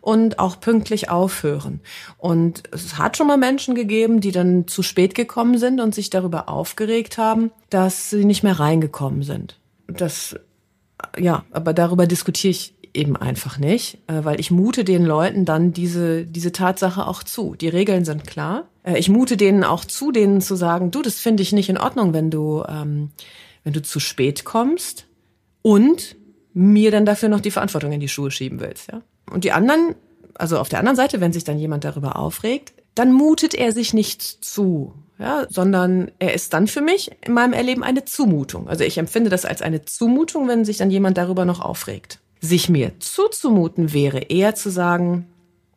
und 0.00 0.38
auch 0.38 0.60
pünktlich 0.60 1.08
aufhören. 1.08 1.80
Und 2.18 2.64
es 2.72 2.98
hat 2.98 3.16
schon 3.16 3.26
mal 3.26 3.38
Menschen 3.38 3.74
gegeben, 3.74 4.20
die 4.20 4.32
dann 4.32 4.68
zu 4.68 4.82
spät 4.82 5.14
gekommen 5.14 5.58
sind 5.58 5.80
und 5.80 5.94
sich 5.94 6.10
darüber 6.10 6.48
aufgeregt 6.48 7.16
haben, 7.16 7.50
dass 7.70 8.10
sie 8.10 8.24
nicht 8.24 8.42
mehr 8.42 8.60
reingekommen 8.60 9.22
sind. 9.22 9.58
Das, 9.88 10.36
ja, 11.18 11.44
aber 11.50 11.72
darüber 11.72 12.06
diskutiere 12.06 12.50
ich 12.50 12.74
eben 12.92 13.16
einfach 13.16 13.58
nicht, 13.58 13.98
äh, 14.06 14.24
weil 14.24 14.40
ich 14.40 14.50
mute 14.50 14.84
den 14.84 15.04
Leuten 15.04 15.44
dann 15.44 15.72
diese, 15.72 16.24
diese 16.24 16.52
Tatsache 16.52 17.06
auch 17.06 17.22
zu. 17.22 17.54
Die 17.54 17.68
Regeln 17.68 18.04
sind 18.04 18.26
klar. 18.26 18.64
Äh, 18.82 18.98
ich 18.98 19.08
mute 19.08 19.36
denen 19.36 19.64
auch 19.64 19.84
zu, 19.84 20.12
denen 20.12 20.40
zu 20.40 20.54
sagen, 20.54 20.90
du, 20.90 21.02
das 21.02 21.18
finde 21.18 21.42
ich 21.42 21.52
nicht 21.52 21.68
in 21.68 21.78
Ordnung, 21.78 22.12
wenn 22.14 22.30
du 22.30 22.64
ähm, 22.68 23.10
wenn 23.66 23.72
du 23.72 23.82
zu 23.82 23.98
spät 23.98 24.44
kommst 24.44 25.08
und 25.60 26.14
mir 26.54 26.92
dann 26.92 27.04
dafür 27.04 27.28
noch 27.28 27.40
die 27.40 27.50
Verantwortung 27.50 27.90
in 27.90 27.98
die 27.98 28.08
Schuhe 28.08 28.30
schieben 28.30 28.60
willst, 28.60 28.92
ja. 28.92 29.02
Und 29.28 29.42
die 29.42 29.50
anderen, 29.50 29.96
also 30.34 30.60
auf 30.60 30.68
der 30.68 30.78
anderen 30.78 30.94
Seite, 30.94 31.20
wenn 31.20 31.32
sich 31.32 31.42
dann 31.42 31.58
jemand 31.58 31.82
darüber 31.82 32.14
aufregt, 32.14 32.74
dann 32.94 33.12
mutet 33.12 33.54
er 33.54 33.72
sich 33.72 33.92
nicht 33.92 34.22
zu, 34.22 34.94
ja, 35.18 35.48
sondern 35.50 36.12
er 36.20 36.32
ist 36.32 36.52
dann 36.52 36.68
für 36.68 36.80
mich 36.80 37.10
in 37.26 37.34
meinem 37.34 37.54
Erleben 37.54 37.82
eine 37.82 38.04
Zumutung. 38.04 38.68
Also 38.68 38.84
ich 38.84 38.98
empfinde 38.98 39.30
das 39.30 39.44
als 39.44 39.62
eine 39.62 39.84
Zumutung, 39.84 40.46
wenn 40.46 40.64
sich 40.64 40.76
dann 40.76 40.92
jemand 40.92 41.18
darüber 41.18 41.44
noch 41.44 41.58
aufregt. 41.58 42.20
Sich 42.40 42.68
mir 42.68 42.92
zuzumuten 43.00 43.92
wäre 43.92 44.20
eher 44.20 44.54
zu 44.54 44.70
sagen, 44.70 45.26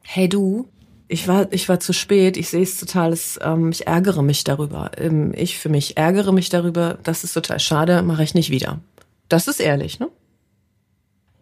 hey 0.03 0.29
du, 0.29 0.67
ich 1.09 1.27
war, 1.27 1.51
ich 1.51 1.67
war 1.67 1.79
zu 1.79 1.91
spät, 1.91 2.37
ich 2.37 2.49
sehe 2.49 2.61
es 2.61 2.77
total, 2.77 3.11
es, 3.11 3.39
ähm, 3.41 3.71
ich 3.71 3.87
ärgere 3.87 4.21
mich 4.21 4.43
darüber. 4.43 4.91
Ähm, 4.95 5.33
ich 5.35 5.57
für 5.57 5.67
mich 5.67 5.97
ärgere 5.97 6.31
mich 6.31 6.49
darüber, 6.49 6.99
das 7.03 7.23
ist 7.23 7.33
total 7.33 7.59
schade, 7.59 8.03
mache 8.03 8.23
ich 8.23 8.35
nicht 8.35 8.51
wieder. 8.51 8.79
Das 9.27 9.47
ist 9.47 9.59
ehrlich, 9.59 9.99
ne? 9.99 10.09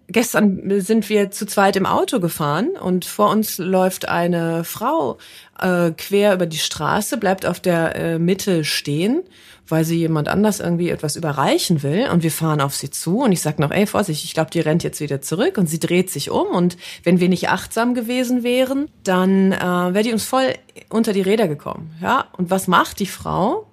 Gestern 0.08 0.80
sind 0.82 1.10
wir 1.10 1.32
zu 1.32 1.46
zweit 1.46 1.76
im 1.76 1.86
Auto 1.86 2.20
gefahren 2.20 2.72
und 2.72 3.06
vor 3.06 3.30
uns 3.30 3.58
läuft 3.58 4.08
eine 4.08 4.64
Frau 4.64 5.18
äh, 5.60 5.92
quer 5.92 6.34
über 6.34 6.46
die 6.46 6.58
Straße, 6.58 7.18
bleibt 7.18 7.46
auf 7.46 7.60
der 7.60 7.96
äh, 7.96 8.20
Mitte 8.20 8.64
stehen, 8.64 9.24
weil 9.68 9.84
sie 9.84 9.98
jemand 9.98 10.30
anders 10.30 10.60
irgendwie 10.60 10.90
etwas 10.90 11.18
überreichen 11.18 11.84
will 11.84 12.08
und 12.10 12.24
wir 12.24 12.32
fahren 12.32 12.62
auf 12.62 12.76
sie 12.76 12.90
zu 12.90 13.20
und 13.20 13.34
ich 13.34 13.42
sag 13.42 13.60
noch, 13.60 13.72
ey, 13.72 13.86
Vorsicht, 13.86 14.24
ich 14.24 14.34
glaube, 14.34 14.50
die 14.50 14.62
rennt 14.62 14.84
jetzt 14.84 15.02
wieder 15.02 15.22
zurück 15.22 15.58
und 15.58 15.68
sie 15.68 15.80
dreht 15.80 16.10
sich 16.10 16.30
um 16.30 16.48
und 16.48 16.78
wenn 17.04 17.20
wir 17.20 17.30
nicht 17.30 17.50
achtsam 17.50 17.94
gewesen 17.94 18.44
wären, 18.44 18.90
dann 19.04 19.52
äh, 19.52 19.60
wäre 19.60 20.04
die 20.04 20.14
uns 20.14 20.24
voll 20.24 20.54
unter 20.90 21.12
die 21.12 21.22
Räder 21.22 21.48
gekommen. 21.48 21.96
Ja, 22.02 22.28
und 22.38 22.50
was 22.50 22.68
macht 22.68 23.00
die 23.00 23.06
Frau? 23.06 23.68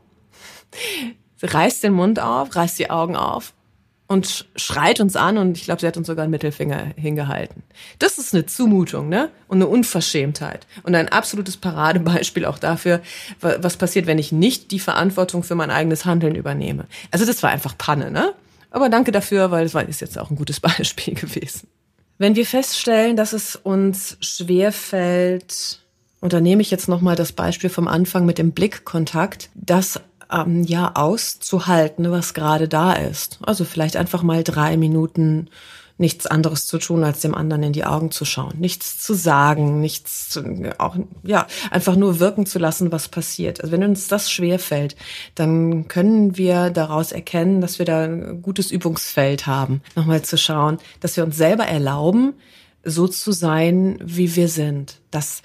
Reißt 1.42 1.82
den 1.82 1.92
Mund 1.92 2.20
auf, 2.20 2.56
reißt 2.56 2.78
die 2.78 2.90
Augen 2.90 3.16
auf 3.16 3.53
und 4.06 4.46
schreit 4.56 5.00
uns 5.00 5.16
an 5.16 5.38
und 5.38 5.56
ich 5.56 5.64
glaube, 5.64 5.80
sie 5.80 5.86
hat 5.86 5.96
uns 5.96 6.06
sogar 6.06 6.24
einen 6.24 6.30
Mittelfinger 6.30 6.92
hingehalten. 6.96 7.62
Das 7.98 8.18
ist 8.18 8.34
eine 8.34 8.44
Zumutung, 8.44 9.08
ne? 9.08 9.30
Und 9.48 9.58
eine 9.58 9.66
Unverschämtheit 9.66 10.66
und 10.82 10.94
ein 10.94 11.08
absolutes 11.08 11.56
Paradebeispiel 11.56 12.44
auch 12.44 12.58
dafür, 12.58 13.00
was 13.40 13.76
passiert, 13.76 14.06
wenn 14.06 14.18
ich 14.18 14.30
nicht 14.30 14.70
die 14.72 14.78
Verantwortung 14.78 15.42
für 15.42 15.54
mein 15.54 15.70
eigenes 15.70 16.04
Handeln 16.04 16.34
übernehme. 16.34 16.86
Also 17.10 17.24
das 17.24 17.42
war 17.42 17.50
einfach 17.50 17.78
Panne, 17.78 18.10
ne? 18.10 18.34
Aber 18.70 18.88
danke 18.88 19.12
dafür, 19.12 19.50
weil 19.50 19.64
es 19.64 19.74
war 19.74 19.88
ist 19.88 20.00
jetzt 20.00 20.18
auch 20.18 20.30
ein 20.30 20.36
gutes 20.36 20.60
Beispiel 20.60 21.14
gewesen. 21.14 21.68
Wenn 22.18 22.36
wir 22.36 22.46
feststellen, 22.46 23.16
dass 23.16 23.32
es 23.32 23.56
uns 23.56 24.18
schwer 24.20 24.70
fällt, 24.70 25.80
und 26.20 26.32
da 26.32 26.40
nehme 26.40 26.62
ich 26.62 26.70
jetzt 26.70 26.88
noch 26.88 27.00
mal 27.00 27.16
das 27.16 27.32
Beispiel 27.32 27.70
vom 27.70 27.88
Anfang 27.88 28.24
mit 28.24 28.38
dem 28.38 28.52
Blickkontakt, 28.52 29.50
dass 29.54 30.00
ähm, 30.32 30.64
ja 30.64 30.92
auszuhalten, 30.94 32.10
was 32.10 32.34
gerade 32.34 32.68
da 32.68 32.92
ist. 32.92 33.38
Also 33.42 33.64
vielleicht 33.64 33.96
einfach 33.96 34.22
mal 34.22 34.44
drei 34.44 34.76
Minuten 34.76 35.48
nichts 35.96 36.26
anderes 36.26 36.66
zu 36.66 36.78
tun, 36.78 37.04
als 37.04 37.20
dem 37.20 37.34
anderen 37.34 37.62
in 37.62 37.72
die 37.72 37.84
Augen 37.84 38.10
zu 38.10 38.24
schauen, 38.24 38.58
nichts 38.58 38.98
zu 38.98 39.14
sagen, 39.14 39.80
nichts 39.80 40.28
zu, 40.28 40.42
auch 40.78 40.96
ja 41.22 41.46
einfach 41.70 41.94
nur 41.94 42.18
wirken 42.18 42.46
zu 42.46 42.58
lassen, 42.58 42.90
was 42.90 43.08
passiert. 43.08 43.60
Also 43.60 43.72
wenn 43.72 43.84
uns 43.84 44.08
das 44.08 44.30
schwer 44.30 44.58
fällt, 44.58 44.96
dann 45.36 45.86
können 45.86 46.36
wir 46.36 46.70
daraus 46.70 47.12
erkennen, 47.12 47.60
dass 47.60 47.78
wir 47.78 47.86
da 47.86 48.04
ein 48.04 48.42
gutes 48.42 48.72
Übungsfeld 48.72 49.46
haben, 49.46 49.82
nochmal 49.94 50.22
zu 50.22 50.36
schauen, 50.36 50.78
dass 50.98 51.16
wir 51.16 51.24
uns 51.24 51.36
selber 51.36 51.64
erlauben, 51.64 52.34
so 52.82 53.06
zu 53.06 53.30
sein, 53.32 53.98
wie 54.02 54.34
wir 54.34 54.48
sind. 54.48 55.00
Dass 55.12 55.42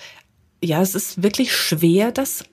ja, 0.61 0.81
es 0.81 0.95
ist 0.95 1.23
wirklich 1.23 1.53
schwer, 1.55 2.11
das 2.11 2.43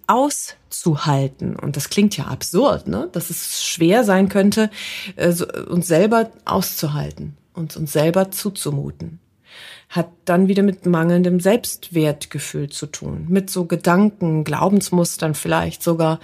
auszuhalten. 0.77 1.57
Und 1.57 1.77
das 1.77 1.89
klingt 1.89 2.17
ja 2.17 2.25
absurd, 2.27 2.89
ne? 2.89 3.09
Dass 3.13 3.31
es 3.31 3.65
schwer 3.65 4.05
sein 4.05 4.29
könnte, 4.29 4.71
äh, 5.17 5.33
uns 5.69 5.87
selber 5.87 6.31
auszuhalten 6.45 7.37
und 7.55 7.77
uns 7.77 7.93
selber 7.93 8.31
zuzumuten 8.31 9.21
hat 9.89 10.09
dann 10.25 10.49
wieder 10.49 10.63
mit 10.63 10.85
mangelndem 10.85 11.39
Selbstwertgefühl 11.39 12.69
zu 12.69 12.87
tun, 12.87 13.27
mit 13.29 13.51
so 13.51 13.67
Gedanken, 13.67 14.43
Glaubensmustern 14.43 15.35
vielleicht 15.35 15.83
sogar, 15.83 16.19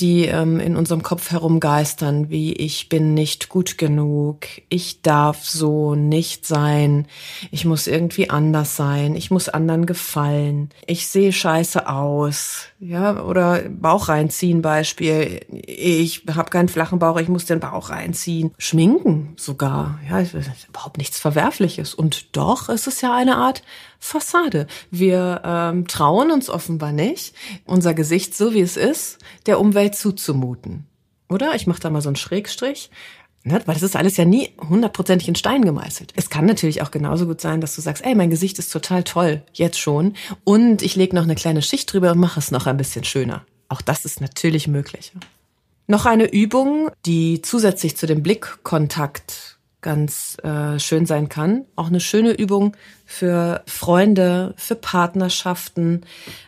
die 0.00 0.24
ähm, 0.24 0.58
in 0.58 0.76
unserem 0.76 1.02
Kopf 1.02 1.30
herumgeistern, 1.30 2.30
wie 2.30 2.54
ich 2.54 2.88
bin 2.88 3.12
nicht 3.12 3.50
gut 3.50 3.76
genug, 3.76 4.46
ich 4.70 5.02
darf 5.02 5.44
so 5.44 5.94
nicht 5.94 6.46
sein, 6.46 7.06
ich 7.50 7.66
muss 7.66 7.86
irgendwie 7.86 8.30
anders 8.30 8.76
sein, 8.76 9.14
ich 9.14 9.30
muss 9.30 9.50
anderen 9.50 9.84
gefallen, 9.84 10.70
ich 10.86 11.06
sehe 11.06 11.32
scheiße 11.32 11.88
aus, 11.88 12.68
ja, 12.84 13.22
oder 13.22 13.62
Bauch 13.68 14.08
reinziehen 14.08 14.60
Beispiel, 14.60 15.40
ich 15.52 16.24
habe 16.34 16.50
keinen 16.50 16.68
flachen 16.68 16.98
Bauch, 16.98 17.16
ich 17.20 17.28
muss 17.28 17.44
den 17.44 17.60
Bauch 17.60 17.90
reinziehen, 17.90 18.52
schminken 18.58 19.34
sogar, 19.36 20.00
ja, 20.10 20.20
überhaupt 20.68 20.98
nichts 20.98 21.20
Verwerfliches 21.20 21.94
und 21.94 22.36
doch 22.36 22.68
ist 22.68 22.88
es 22.88 23.00
ja 23.00 23.14
eine 23.14 23.36
Art 23.36 23.62
Fassade. 24.00 24.66
Wir 24.90 25.42
ähm, 25.44 25.86
trauen 25.86 26.32
uns 26.32 26.50
offenbar 26.50 26.90
nicht, 26.90 27.36
unser 27.66 27.94
Gesicht 27.94 28.34
so 28.36 28.52
wie 28.52 28.62
es 28.62 28.76
ist, 28.76 29.18
der 29.46 29.60
Umwelt 29.60 29.94
zuzumuten. 29.94 30.88
Oder? 31.28 31.54
Ich 31.54 31.68
mache 31.68 31.80
da 31.80 31.88
mal 31.88 32.02
so 32.02 32.08
einen 32.08 32.16
Schrägstrich. 32.16 32.90
Ne? 33.44 33.60
Weil 33.66 33.74
das 33.74 33.82
ist 33.82 33.96
alles 33.96 34.16
ja 34.16 34.24
nie 34.24 34.50
hundertprozentig 34.68 35.28
in 35.28 35.34
Stein 35.34 35.64
gemeißelt. 35.64 36.12
Es 36.14 36.30
kann 36.30 36.46
natürlich 36.46 36.82
auch 36.82 36.90
genauso 36.90 37.26
gut 37.26 37.40
sein, 37.40 37.60
dass 37.60 37.74
du 37.74 37.80
sagst, 37.80 38.04
ey, 38.04 38.14
mein 38.14 38.30
Gesicht 38.30 38.58
ist 38.58 38.72
total 38.72 39.02
toll, 39.02 39.42
jetzt 39.52 39.78
schon. 39.78 40.14
Und 40.44 40.82
ich 40.82 40.94
lege 40.94 41.16
noch 41.16 41.24
eine 41.24 41.34
kleine 41.34 41.62
Schicht 41.62 41.92
drüber 41.92 42.12
und 42.12 42.18
mache 42.18 42.38
es 42.38 42.50
noch 42.50 42.66
ein 42.66 42.76
bisschen 42.76 43.04
schöner. 43.04 43.44
Auch 43.68 43.80
das 43.80 44.04
ist 44.04 44.20
natürlich 44.20 44.68
möglich. 44.68 45.12
Noch 45.88 46.06
eine 46.06 46.30
Übung, 46.30 46.90
die 47.04 47.42
zusätzlich 47.42 47.96
zu 47.96 48.06
dem 48.06 48.22
Blickkontakt 48.22 49.58
ganz 49.80 50.36
äh, 50.44 50.78
schön 50.78 51.06
sein 51.06 51.28
kann. 51.28 51.64
Auch 51.74 51.88
eine 51.88 52.00
schöne 52.00 52.30
Übung 52.32 52.76
für 53.04 53.62
Freunde, 53.66 54.54
für 54.56 54.76
Partnerschaften. 54.76 56.02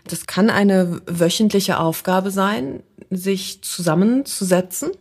Das 0.07 0.27
kann 0.27 0.51
eine 0.51 1.03
wöchentliche 1.07 1.81
Aufgabe 1.81 2.31
sein, 2.31 2.83
sich 3.11 3.61
zusammenzusetzen. 3.63 4.93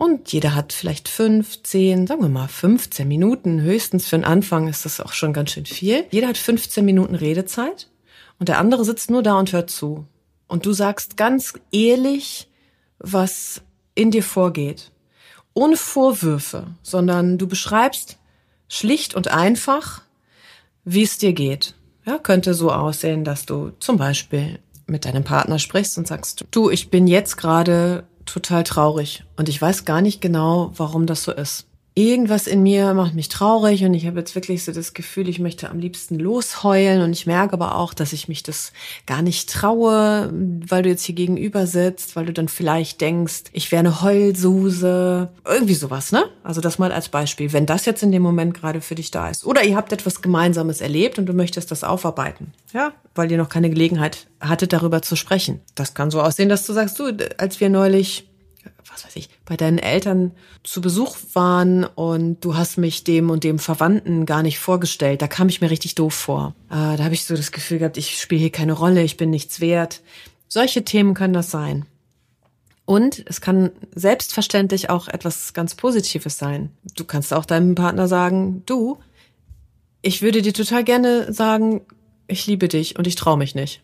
Und 0.00 0.32
jeder 0.32 0.54
hat 0.54 0.72
vielleicht 0.72 1.10
fünf, 1.10 1.62
zehn, 1.62 2.06
sagen 2.06 2.22
wir 2.22 2.30
mal 2.30 2.48
15 2.48 3.06
Minuten. 3.06 3.60
Höchstens 3.60 4.08
für 4.08 4.16
den 4.16 4.24
Anfang 4.24 4.66
ist 4.66 4.86
das 4.86 4.98
auch 4.98 5.12
schon 5.12 5.34
ganz 5.34 5.50
schön 5.50 5.66
viel. 5.66 6.06
Jeder 6.10 6.28
hat 6.28 6.38
15 6.38 6.82
Minuten 6.82 7.14
Redezeit 7.14 7.90
und 8.38 8.48
der 8.48 8.56
andere 8.56 8.86
sitzt 8.86 9.10
nur 9.10 9.22
da 9.22 9.38
und 9.38 9.52
hört 9.52 9.68
zu. 9.68 10.06
Und 10.46 10.64
du 10.64 10.72
sagst 10.72 11.18
ganz 11.18 11.52
ehrlich, 11.70 12.48
was 12.98 13.60
in 13.94 14.10
dir 14.10 14.22
vorgeht 14.22 14.90
ohne 15.52 15.76
Vorwürfe, 15.76 16.68
sondern 16.82 17.36
du 17.36 17.46
beschreibst 17.46 18.16
schlicht 18.68 19.14
und 19.14 19.28
einfach, 19.28 20.00
wie 20.82 21.02
es 21.02 21.18
dir 21.18 21.34
geht. 21.34 21.74
Ja, 22.06 22.16
könnte 22.16 22.54
so 22.54 22.72
aussehen, 22.72 23.22
dass 23.22 23.44
du 23.44 23.72
zum 23.80 23.98
Beispiel 23.98 24.60
mit 24.86 25.04
deinem 25.04 25.24
Partner 25.24 25.58
sprichst 25.58 25.98
und 25.98 26.06
sagst, 26.06 26.46
du, 26.52 26.70
ich 26.70 26.88
bin 26.88 27.06
jetzt 27.06 27.36
gerade 27.36 28.04
total 28.32 28.64
traurig. 28.64 29.24
Und 29.36 29.48
ich 29.48 29.60
weiß 29.60 29.84
gar 29.84 30.00
nicht 30.00 30.20
genau, 30.20 30.72
warum 30.76 31.06
das 31.06 31.22
so 31.22 31.32
ist 31.32 31.69
irgendwas 31.94 32.46
in 32.46 32.62
mir 32.62 32.94
macht 32.94 33.14
mich 33.14 33.28
traurig 33.28 33.84
und 33.84 33.94
ich 33.94 34.06
habe 34.06 34.20
jetzt 34.20 34.34
wirklich 34.34 34.64
so 34.64 34.72
das 34.72 34.94
Gefühl, 34.94 35.28
ich 35.28 35.38
möchte 35.38 35.68
am 35.70 35.78
liebsten 35.78 36.18
losheulen 36.18 37.02
und 37.02 37.12
ich 37.12 37.26
merke 37.26 37.52
aber 37.54 37.76
auch, 37.76 37.94
dass 37.94 38.12
ich 38.12 38.28
mich 38.28 38.42
das 38.42 38.72
gar 39.06 39.22
nicht 39.22 39.50
traue, 39.50 40.32
weil 40.66 40.82
du 40.82 40.88
jetzt 40.88 41.04
hier 41.04 41.14
gegenüber 41.14 41.66
sitzt, 41.66 42.16
weil 42.16 42.26
du 42.26 42.32
dann 42.32 42.48
vielleicht 42.48 43.00
denkst, 43.00 43.44
ich 43.52 43.72
wäre 43.72 43.80
eine 43.80 44.02
Heulsuse, 44.02 45.30
irgendwie 45.44 45.74
sowas, 45.74 46.12
ne? 46.12 46.24
Also 46.44 46.60
das 46.60 46.78
mal 46.78 46.92
als 46.92 47.08
Beispiel, 47.08 47.52
wenn 47.52 47.66
das 47.66 47.86
jetzt 47.86 48.02
in 48.02 48.12
dem 48.12 48.22
Moment 48.22 48.54
gerade 48.54 48.80
für 48.80 48.94
dich 48.94 49.10
da 49.10 49.28
ist. 49.28 49.44
Oder 49.44 49.64
ihr 49.64 49.76
habt 49.76 49.92
etwas 49.92 50.22
Gemeinsames 50.22 50.80
erlebt 50.80 51.18
und 51.18 51.26
du 51.26 51.32
möchtest 51.32 51.70
das 51.70 51.84
aufarbeiten, 51.84 52.52
ja? 52.72 52.92
Weil 53.14 53.30
ihr 53.32 53.38
noch 53.38 53.48
keine 53.48 53.68
Gelegenheit 53.68 54.28
hattet, 54.40 54.72
darüber 54.72 55.02
zu 55.02 55.16
sprechen. 55.16 55.60
Das 55.74 55.94
kann 55.94 56.10
so 56.10 56.22
aussehen, 56.22 56.48
dass 56.48 56.64
du 56.64 56.72
sagst, 56.72 56.98
du, 57.00 57.16
als 57.36 57.60
wir 57.60 57.68
neulich 57.68 58.29
was 58.90 59.04
weiß 59.04 59.16
ich, 59.16 59.30
bei 59.44 59.56
deinen 59.56 59.78
Eltern 59.78 60.32
zu 60.62 60.80
Besuch 60.80 61.16
waren 61.32 61.84
und 61.84 62.44
du 62.44 62.56
hast 62.56 62.76
mich 62.76 63.04
dem 63.04 63.30
und 63.30 63.44
dem 63.44 63.58
Verwandten 63.58 64.26
gar 64.26 64.42
nicht 64.42 64.58
vorgestellt. 64.58 65.22
Da 65.22 65.28
kam 65.28 65.48
ich 65.48 65.60
mir 65.60 65.70
richtig 65.70 65.94
doof 65.94 66.14
vor. 66.14 66.54
Äh, 66.68 66.96
da 66.96 67.04
habe 67.04 67.14
ich 67.14 67.24
so 67.24 67.36
das 67.36 67.52
Gefühl 67.52 67.78
gehabt, 67.78 67.96
ich 67.96 68.20
spiele 68.20 68.40
hier 68.40 68.52
keine 68.52 68.72
Rolle, 68.72 69.02
ich 69.02 69.16
bin 69.16 69.30
nichts 69.30 69.60
wert. 69.60 70.02
Solche 70.48 70.84
Themen 70.84 71.14
können 71.14 71.34
das 71.34 71.50
sein. 71.50 71.86
Und 72.84 73.22
es 73.26 73.40
kann 73.40 73.70
selbstverständlich 73.94 74.90
auch 74.90 75.06
etwas 75.06 75.52
ganz 75.52 75.76
Positives 75.76 76.38
sein. 76.38 76.70
Du 76.96 77.04
kannst 77.04 77.32
auch 77.32 77.44
deinem 77.44 77.76
Partner 77.76 78.08
sagen, 78.08 78.64
du, 78.66 78.98
ich 80.02 80.22
würde 80.22 80.42
dir 80.42 80.52
total 80.52 80.82
gerne 80.82 81.32
sagen, 81.32 81.82
ich 82.30 82.46
liebe 82.46 82.68
dich 82.68 82.98
und 82.98 83.06
ich 83.06 83.14
traue 83.14 83.36
mich 83.36 83.54
nicht. 83.54 83.82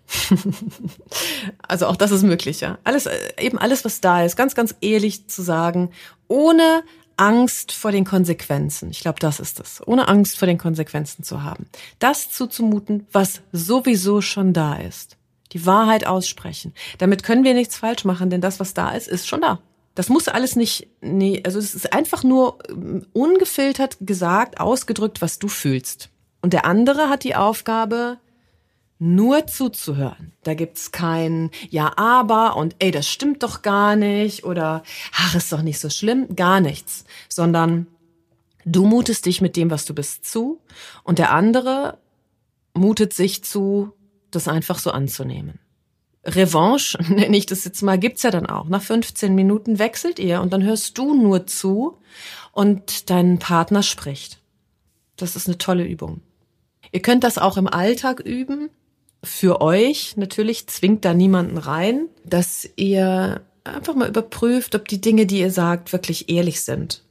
also 1.68 1.87
auch 1.87 1.96
das 1.96 2.11
ist 2.11 2.22
möglich, 2.22 2.61
ja. 2.61 2.78
Alles, 2.85 3.06
äh, 3.06 3.18
eben 3.40 3.59
alles, 3.59 3.85
was 3.85 4.00
da 4.00 4.24
ist, 4.24 4.37
ganz, 4.37 4.54
ganz 4.54 4.74
ehrlich 4.80 5.28
zu 5.28 5.42
sagen, 5.42 5.90
ohne 6.28 6.82
Angst 7.16 7.72
vor 7.72 7.92
den 7.92 8.04
Konsequenzen. 8.04 8.90
Ich 8.90 9.00
glaube, 9.00 9.18
das 9.18 9.40
ist 9.40 9.61
es. 9.61 9.82
Ohne 9.87 10.09
Angst 10.09 10.38
vor 10.38 10.46
den 10.46 10.59
Konsequenzen 10.59 11.24
zu 11.24 11.42
haben. 11.42 11.66
Das 11.98 12.30
zuzumuten, 12.30 13.06
was 13.12 13.40
sowieso 13.52 14.20
schon 14.20 14.52
da 14.52 14.76
ist. 14.76 15.16
Die 15.52 15.64
Wahrheit 15.64 16.06
aussprechen. 16.06 16.74
Damit 16.98 17.22
können 17.22 17.44
wir 17.44 17.54
nichts 17.54 17.76
falsch 17.76 18.04
machen, 18.04 18.30
denn 18.30 18.40
das, 18.40 18.61
was 18.61 18.74
da 18.74 18.90
ist, 18.90 19.09
ist 19.09 19.26
schon 19.26 19.40
da. 19.40 19.61
Das 19.94 20.11
muss 20.11 20.28
alles 20.28 20.56
nicht, 20.56 20.88
nee, 21.00 21.42
also 21.46 21.59
es 21.59 21.74
ist 21.74 21.94
einfach 21.94 22.22
nur 22.22 22.59
ähm, 22.68 23.06
ungefiltert 23.14 23.96
gesagt, 24.02 24.61
ausgedrückt, 24.61 25.22
was 25.22 25.38
du 25.38 25.48
fühlst. 25.48 26.11
Und 26.42 26.52
der 26.52 26.66
andere 26.66 27.09
hat 27.09 27.24
die 27.24 27.35
Aufgabe, 27.35 28.18
nur 28.98 29.46
zuzuhören. 29.46 30.32
Da 30.42 30.54
gibt's 30.54 30.92
kein 30.92 31.50
Ja, 31.68 31.92
aber 31.96 32.56
und 32.56 32.76
ey, 32.78 32.90
das 32.90 33.09
stimmt 33.09 33.42
doch 33.42 33.62
gar 33.62 33.96
nicht 33.96 34.44
oder 34.44 34.82
ach, 35.14 35.35
ist 35.35 35.52
doch 35.52 35.62
nicht 35.62 35.78
so 35.78 35.90
schlimm, 35.90 36.35
gar 36.35 36.61
nichts, 36.61 37.04
sondern 37.28 37.87
du 38.64 38.87
mutest 38.87 39.26
dich 39.26 39.40
mit 39.40 39.56
dem, 39.56 39.70
was 39.70 39.85
du 39.85 39.94
bist, 39.94 40.24
zu 40.24 40.61
und 41.04 41.18
der 41.18 41.32
andere 41.32 41.98
mutet 42.74 43.12
sich 43.12 43.44
zu, 43.44 43.92
das 44.30 44.48
einfach 44.48 44.78
so 44.78 44.90
anzunehmen. 44.90 45.59
Revanche, 46.24 46.98
nenne 47.09 47.37
ich 47.37 47.46
das 47.46 47.64
jetzt 47.64 47.82
mal, 47.82 47.98
gibt's 47.98 48.22
ja 48.22 48.30
dann 48.30 48.46
auch. 48.46 48.68
Nach 48.68 48.82
15 48.82 49.35
Minuten 49.35 49.78
wechselt 49.78 50.18
ihr 50.18 50.40
und 50.40 50.52
dann 50.52 50.62
hörst 50.62 50.98
du 50.98 51.14
nur 51.14 51.46
zu 51.46 51.98
und 52.52 53.11
dein 53.11 53.38
Partner 53.38 53.82
spricht. 53.82 54.40
Das 55.16 55.37
ist 55.37 55.46
eine 55.46 55.59
tolle 55.59 55.85
Übung. 55.85 56.20
Ihr 56.92 57.00
könnt 57.00 57.24
das 57.24 57.38
auch 57.38 57.56
im 57.56 57.66
Alltag 57.66 58.20
üben. 58.20 58.70
Für 59.22 59.61
euch 59.61 60.16
natürlich 60.16 60.66
zwingt 60.66 61.05
da 61.05 61.14
niemanden 61.14 61.59
rein, 61.59 62.09
dass 62.24 62.68
ihr 62.76 63.40
einfach 63.64 63.94
mal 63.94 64.09
überprüft, 64.09 64.74
ob 64.74 64.87
die 64.88 65.00
Dinge, 65.00 65.26
die 65.26 65.40
ihr 65.40 65.50
sagt, 65.50 65.92
wirklich 65.92 66.29
ehrlich 66.29 66.62
sind. 66.62 67.02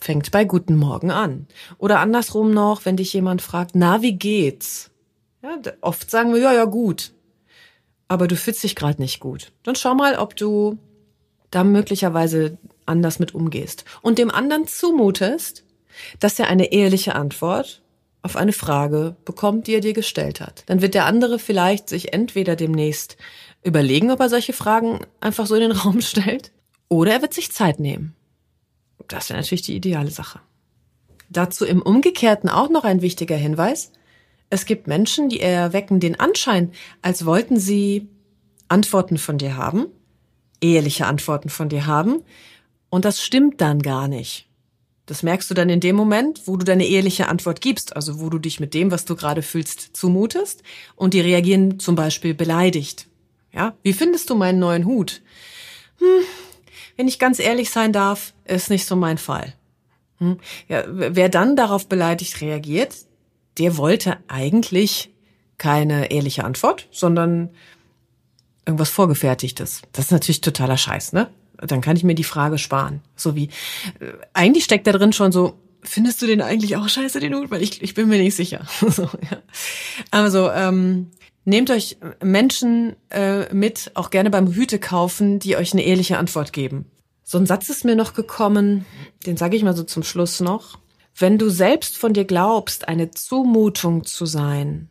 Fängt 0.00 0.32
bei 0.32 0.44
Guten 0.44 0.76
Morgen 0.76 1.10
an. 1.10 1.46
Oder 1.78 2.00
andersrum 2.00 2.52
noch, 2.52 2.84
wenn 2.84 2.96
dich 2.96 3.12
jemand 3.12 3.40
fragt, 3.40 3.72
na, 3.74 4.02
wie 4.02 4.14
geht's? 4.14 4.90
Ja, 5.42 5.58
oft 5.80 6.10
sagen 6.10 6.32
wir, 6.34 6.40
ja, 6.40 6.52
ja, 6.52 6.64
gut. 6.64 7.12
Aber 8.08 8.26
du 8.26 8.36
fühlst 8.36 8.62
dich 8.62 8.74
gerade 8.74 9.00
nicht 9.00 9.20
gut. 9.20 9.52
Dann 9.62 9.76
schau 9.76 9.94
mal, 9.94 10.16
ob 10.16 10.36
du 10.36 10.78
da 11.50 11.64
möglicherweise 11.64 12.58
anders 12.86 13.18
mit 13.18 13.34
umgehst. 13.34 13.84
Und 14.02 14.18
dem 14.18 14.30
anderen 14.30 14.66
zumutest, 14.66 15.64
dass 16.18 16.38
er 16.38 16.48
eine 16.48 16.72
ehrliche 16.72 17.14
Antwort 17.14 17.81
auf 18.22 18.36
eine 18.36 18.52
Frage 18.52 19.16
bekommt, 19.24 19.66
die 19.66 19.74
er 19.74 19.80
dir 19.80 19.92
gestellt 19.92 20.40
hat. 20.40 20.62
Dann 20.66 20.80
wird 20.80 20.94
der 20.94 21.06
andere 21.06 21.38
vielleicht 21.38 21.88
sich 21.88 22.12
entweder 22.12 22.56
demnächst 22.56 23.16
überlegen, 23.64 24.10
ob 24.10 24.20
er 24.20 24.28
solche 24.28 24.52
Fragen 24.52 25.00
einfach 25.20 25.46
so 25.46 25.54
in 25.54 25.62
den 25.62 25.72
Raum 25.72 26.00
stellt, 26.00 26.52
oder 26.88 27.12
er 27.12 27.22
wird 27.22 27.34
sich 27.34 27.52
Zeit 27.52 27.80
nehmen. 27.80 28.14
Das 29.08 29.28
wäre 29.28 29.40
natürlich 29.40 29.62
die 29.62 29.76
ideale 29.76 30.10
Sache. 30.10 30.40
Dazu 31.28 31.64
im 31.64 31.82
Umgekehrten 31.82 32.48
auch 32.48 32.68
noch 32.68 32.84
ein 32.84 33.02
wichtiger 33.02 33.36
Hinweis. 33.36 33.92
Es 34.50 34.66
gibt 34.66 34.86
Menschen, 34.86 35.28
die 35.28 35.40
erwecken 35.40 35.98
den 35.98 36.20
Anschein, 36.20 36.72
als 37.00 37.24
wollten 37.24 37.58
sie 37.58 38.08
Antworten 38.68 39.18
von 39.18 39.38
dir 39.38 39.56
haben, 39.56 39.86
ehrliche 40.60 41.06
Antworten 41.06 41.48
von 41.48 41.68
dir 41.68 41.86
haben, 41.86 42.22
und 42.90 43.06
das 43.06 43.22
stimmt 43.22 43.62
dann 43.62 43.80
gar 43.80 44.06
nicht. 44.06 44.48
Das 45.06 45.22
merkst 45.22 45.50
du 45.50 45.54
dann 45.54 45.68
in 45.68 45.80
dem 45.80 45.96
Moment, 45.96 46.42
wo 46.46 46.56
du 46.56 46.64
deine 46.64 46.86
ehrliche 46.86 47.28
Antwort 47.28 47.60
gibst, 47.60 47.96
also 47.96 48.20
wo 48.20 48.30
du 48.30 48.38
dich 48.38 48.60
mit 48.60 48.72
dem, 48.72 48.90
was 48.90 49.04
du 49.04 49.16
gerade 49.16 49.42
fühlst, 49.42 49.96
zumutest, 49.96 50.62
und 50.94 51.14
die 51.14 51.20
reagieren 51.20 51.80
zum 51.80 51.96
Beispiel 51.96 52.34
beleidigt. 52.34 53.08
Ja, 53.52 53.74
wie 53.82 53.92
findest 53.92 54.30
du 54.30 54.34
meinen 54.34 54.60
neuen 54.60 54.86
Hut? 54.86 55.22
Hm, 55.98 56.24
wenn 56.96 57.08
ich 57.08 57.18
ganz 57.18 57.38
ehrlich 57.38 57.70
sein 57.70 57.92
darf, 57.92 58.32
ist 58.44 58.70
nicht 58.70 58.86
so 58.86 58.96
mein 58.96 59.18
Fall. 59.18 59.54
Hm, 60.18 60.38
ja, 60.68 60.84
wer 60.86 61.28
dann 61.28 61.56
darauf 61.56 61.88
beleidigt 61.88 62.40
reagiert, 62.40 62.94
der 63.58 63.76
wollte 63.76 64.18
eigentlich 64.28 65.10
keine 65.58 66.10
ehrliche 66.10 66.44
Antwort, 66.44 66.88
sondern 66.90 67.50
irgendwas 68.64 68.90
Vorgefertigtes. 68.90 69.82
Das 69.92 70.06
ist 70.06 70.10
natürlich 70.12 70.40
totaler 70.40 70.76
Scheiß, 70.76 71.12
ne? 71.12 71.28
Dann 71.66 71.80
kann 71.80 71.96
ich 71.96 72.04
mir 72.04 72.14
die 72.14 72.24
Frage 72.24 72.58
sparen. 72.58 73.00
So 73.16 73.36
wie, 73.36 73.44
äh, 74.00 74.12
eigentlich 74.32 74.64
steckt 74.64 74.86
da 74.86 74.92
drin 74.92 75.12
schon 75.12 75.32
so, 75.32 75.58
findest 75.82 76.22
du 76.22 76.26
den 76.26 76.42
eigentlich 76.42 76.76
auch 76.76 76.88
scheiße, 76.88 77.20
den 77.20 77.34
Hut? 77.34 77.50
Weil 77.50 77.62
ich, 77.62 77.82
ich 77.82 77.94
bin 77.94 78.08
mir 78.08 78.18
nicht 78.18 78.36
sicher. 78.36 78.66
so, 78.80 79.02
ja. 79.02 79.42
Also, 80.10 80.50
ähm, 80.50 81.10
nehmt 81.44 81.70
euch 81.70 81.98
Menschen 82.22 82.96
äh, 83.10 83.52
mit, 83.54 83.92
auch 83.94 84.10
gerne 84.10 84.30
beim 84.30 84.52
Hüte 84.52 84.78
kaufen, 84.78 85.38
die 85.38 85.56
euch 85.56 85.72
eine 85.72 85.84
ehrliche 85.84 86.18
Antwort 86.18 86.52
geben. 86.52 86.86
So 87.24 87.38
ein 87.38 87.46
Satz 87.46 87.68
ist 87.70 87.84
mir 87.84 87.96
noch 87.96 88.14
gekommen, 88.14 88.84
den 89.26 89.36
sage 89.36 89.56
ich 89.56 89.62
mal 89.62 89.76
so 89.76 89.84
zum 89.84 90.02
Schluss 90.02 90.40
noch. 90.40 90.78
Wenn 91.14 91.38
du 91.38 91.50
selbst 91.50 91.98
von 91.98 92.12
dir 92.12 92.24
glaubst, 92.24 92.88
eine 92.88 93.10
Zumutung 93.10 94.04
zu 94.04 94.26
sein, 94.26 94.88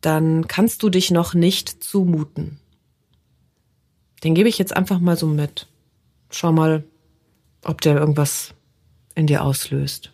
dann 0.00 0.46
kannst 0.46 0.82
du 0.82 0.90
dich 0.90 1.10
noch 1.10 1.34
nicht 1.34 1.82
zumuten. 1.82 2.60
Den 4.22 4.34
gebe 4.34 4.48
ich 4.48 4.58
jetzt 4.58 4.76
einfach 4.76 5.00
mal 5.00 5.16
so 5.16 5.26
mit. 5.26 5.66
Schau 6.30 6.52
mal, 6.52 6.84
ob 7.64 7.80
der 7.80 7.96
irgendwas 7.96 8.54
in 9.14 9.26
dir 9.26 9.42
auslöst. 9.42 10.12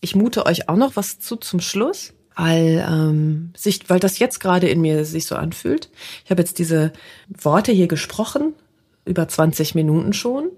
Ich 0.00 0.14
mute 0.14 0.46
euch 0.46 0.68
auch 0.68 0.76
noch 0.76 0.96
was 0.96 1.18
zu 1.18 1.36
zum 1.36 1.60
Schluss, 1.60 2.12
weil, 2.36 2.86
ähm, 2.88 3.52
sich, 3.56 3.88
weil 3.88 3.98
das 3.98 4.18
jetzt 4.18 4.40
gerade 4.40 4.68
in 4.68 4.80
mir 4.80 5.04
sich 5.04 5.26
so 5.26 5.36
anfühlt. 5.36 5.90
Ich 6.24 6.30
habe 6.30 6.42
jetzt 6.42 6.58
diese 6.58 6.92
Worte 7.28 7.72
hier 7.72 7.88
gesprochen, 7.88 8.54
über 9.04 9.26
20 9.26 9.74
Minuten 9.74 10.12
schon. 10.12 10.50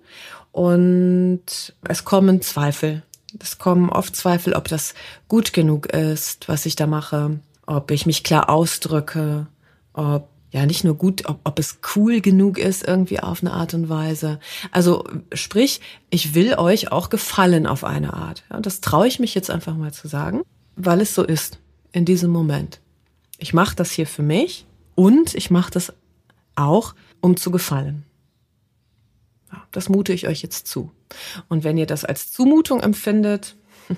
Und 0.51 1.75
es 1.89 2.05
kommen 2.05 2.43
Zweifel. 2.43 3.03
Es 3.39 3.59
kommen 3.59 3.91
oft 3.91 4.17
Zweifel, 4.17 4.55
ob 4.55 4.69
das 4.69 4.95
gut 5.29 5.53
genug 5.53 5.87
ist, 5.87 6.49
was 6.49 6.67
ich 6.67 6.77
da 6.77 6.87
mache, 6.87 7.39
ob 7.67 7.91
ich 7.91 8.07
mich 8.07 8.25
klar 8.25 8.49
ausdrücke, 8.49 9.47
ob 9.93 10.29
ja 10.51 10.65
nicht 10.67 10.85
nur 10.85 10.95
gut, 10.95 11.27
ob, 11.27 11.41
ob 11.45 11.59
es 11.59 11.81
cool 11.95 12.21
genug 12.21 12.59
ist 12.59 12.87
irgendwie 12.87 13.21
auf 13.21 13.43
eine 13.43 13.53
Art 13.53 13.75
und 13.75 13.89
Weise. 13.89 14.41
Also 14.71 15.05
sprich, 15.33 15.81
ich 16.11 16.35
will 16.35 16.55
euch 16.55 16.91
auch 16.91 17.11
gefallen 17.11 17.67
auf 17.67 17.85
eine 17.85 18.15
Art. 18.15 18.45
Ja, 18.51 18.61
das 18.61 18.81
traue 18.81 19.07
ich 19.07 19.19
mich 19.19 19.35
jetzt 19.35 19.51
einfach 19.51 19.77
mal 19.77 19.93
zu 19.93 20.09
sagen, 20.09 20.43
weil 20.77 21.01
es 21.01 21.15
so 21.15 21.23
ist 21.23 21.59
in 21.93 22.05
diesem 22.05 22.31
Moment. 22.31 22.81
Ich 23.39 23.53
mache 23.55 23.77
das 23.77 23.91
hier 23.91 24.07
für 24.07 24.23
mich 24.23 24.67
und 24.95 25.35
ich 25.35 25.51
mache 25.51 25.71
das 25.71 25.93
auch, 26.57 26.95
um 27.21 27.37
zu 27.37 27.51
gefallen. 27.51 28.05
Ja, 29.53 29.63
das 29.71 29.89
mute 29.89 30.13
ich 30.13 30.29
euch 30.29 30.43
jetzt 30.43 30.67
zu. 30.67 30.91
Und 31.49 31.65
wenn 31.65 31.79
ihr 31.79 31.87
das 31.87 32.05
als 32.05 32.33
Zumutung 32.33 32.81
empfindet, 32.81 33.57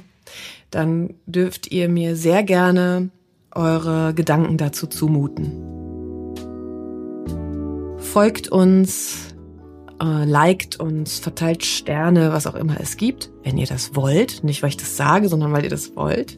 dann 0.71 1.15
dürft 1.27 1.71
ihr 1.71 1.89
mir 1.89 2.17
sehr 2.17 2.43
gerne 2.43 3.11
eure 3.53 4.15
Gedanken 4.15 4.59
dazu 4.59 4.87
zumuten. 4.87 5.80
Folgt 8.13 8.49
uns, 8.49 9.29
äh, 10.03 10.25
liked 10.25 10.81
uns, 10.81 11.21
verteilt 11.21 11.65
Sterne, 11.65 12.33
was 12.33 12.49
auch 12.49 12.57
immer 12.57 12.81
es 12.81 12.97
gibt, 12.97 13.31
wenn 13.45 13.57
ihr 13.57 13.69
das 13.69 13.95
wollt. 13.95 14.43
Nicht, 14.43 14.65
weil 14.65 14.71
ich 14.71 14.77
das 14.77 14.97
sage, 14.97 15.29
sondern 15.29 15.53
weil 15.53 15.63
ihr 15.63 15.71
das 15.71 15.95
wollt. 15.95 16.37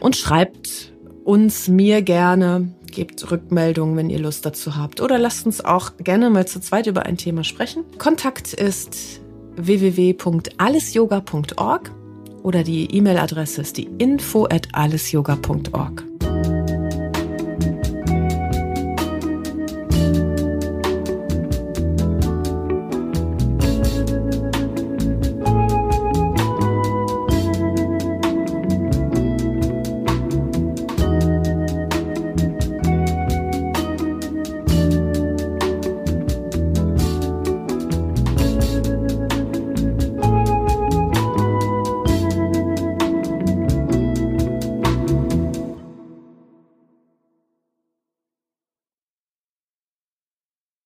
Und 0.00 0.16
schreibt 0.16 0.94
uns, 1.22 1.68
mir 1.68 2.00
gerne, 2.00 2.70
gebt 2.90 3.30
Rückmeldungen, 3.30 3.98
wenn 3.98 4.08
ihr 4.08 4.18
Lust 4.18 4.46
dazu 4.46 4.76
habt. 4.76 5.02
Oder 5.02 5.18
lasst 5.18 5.44
uns 5.44 5.62
auch 5.62 5.92
gerne 5.98 6.30
mal 6.30 6.46
zu 6.46 6.58
zweit 6.58 6.86
über 6.86 7.04
ein 7.04 7.18
Thema 7.18 7.44
sprechen. 7.44 7.84
Kontakt 7.98 8.54
ist 8.54 9.20
www.allesyoga.org 9.56 11.90
oder 12.42 12.62
die 12.62 12.96
E-Mail-Adresse 12.96 13.60
ist 13.60 13.76
die 13.76 13.90
info 13.98 14.46
at 14.46 14.68
allesyoga.org. 14.72 16.09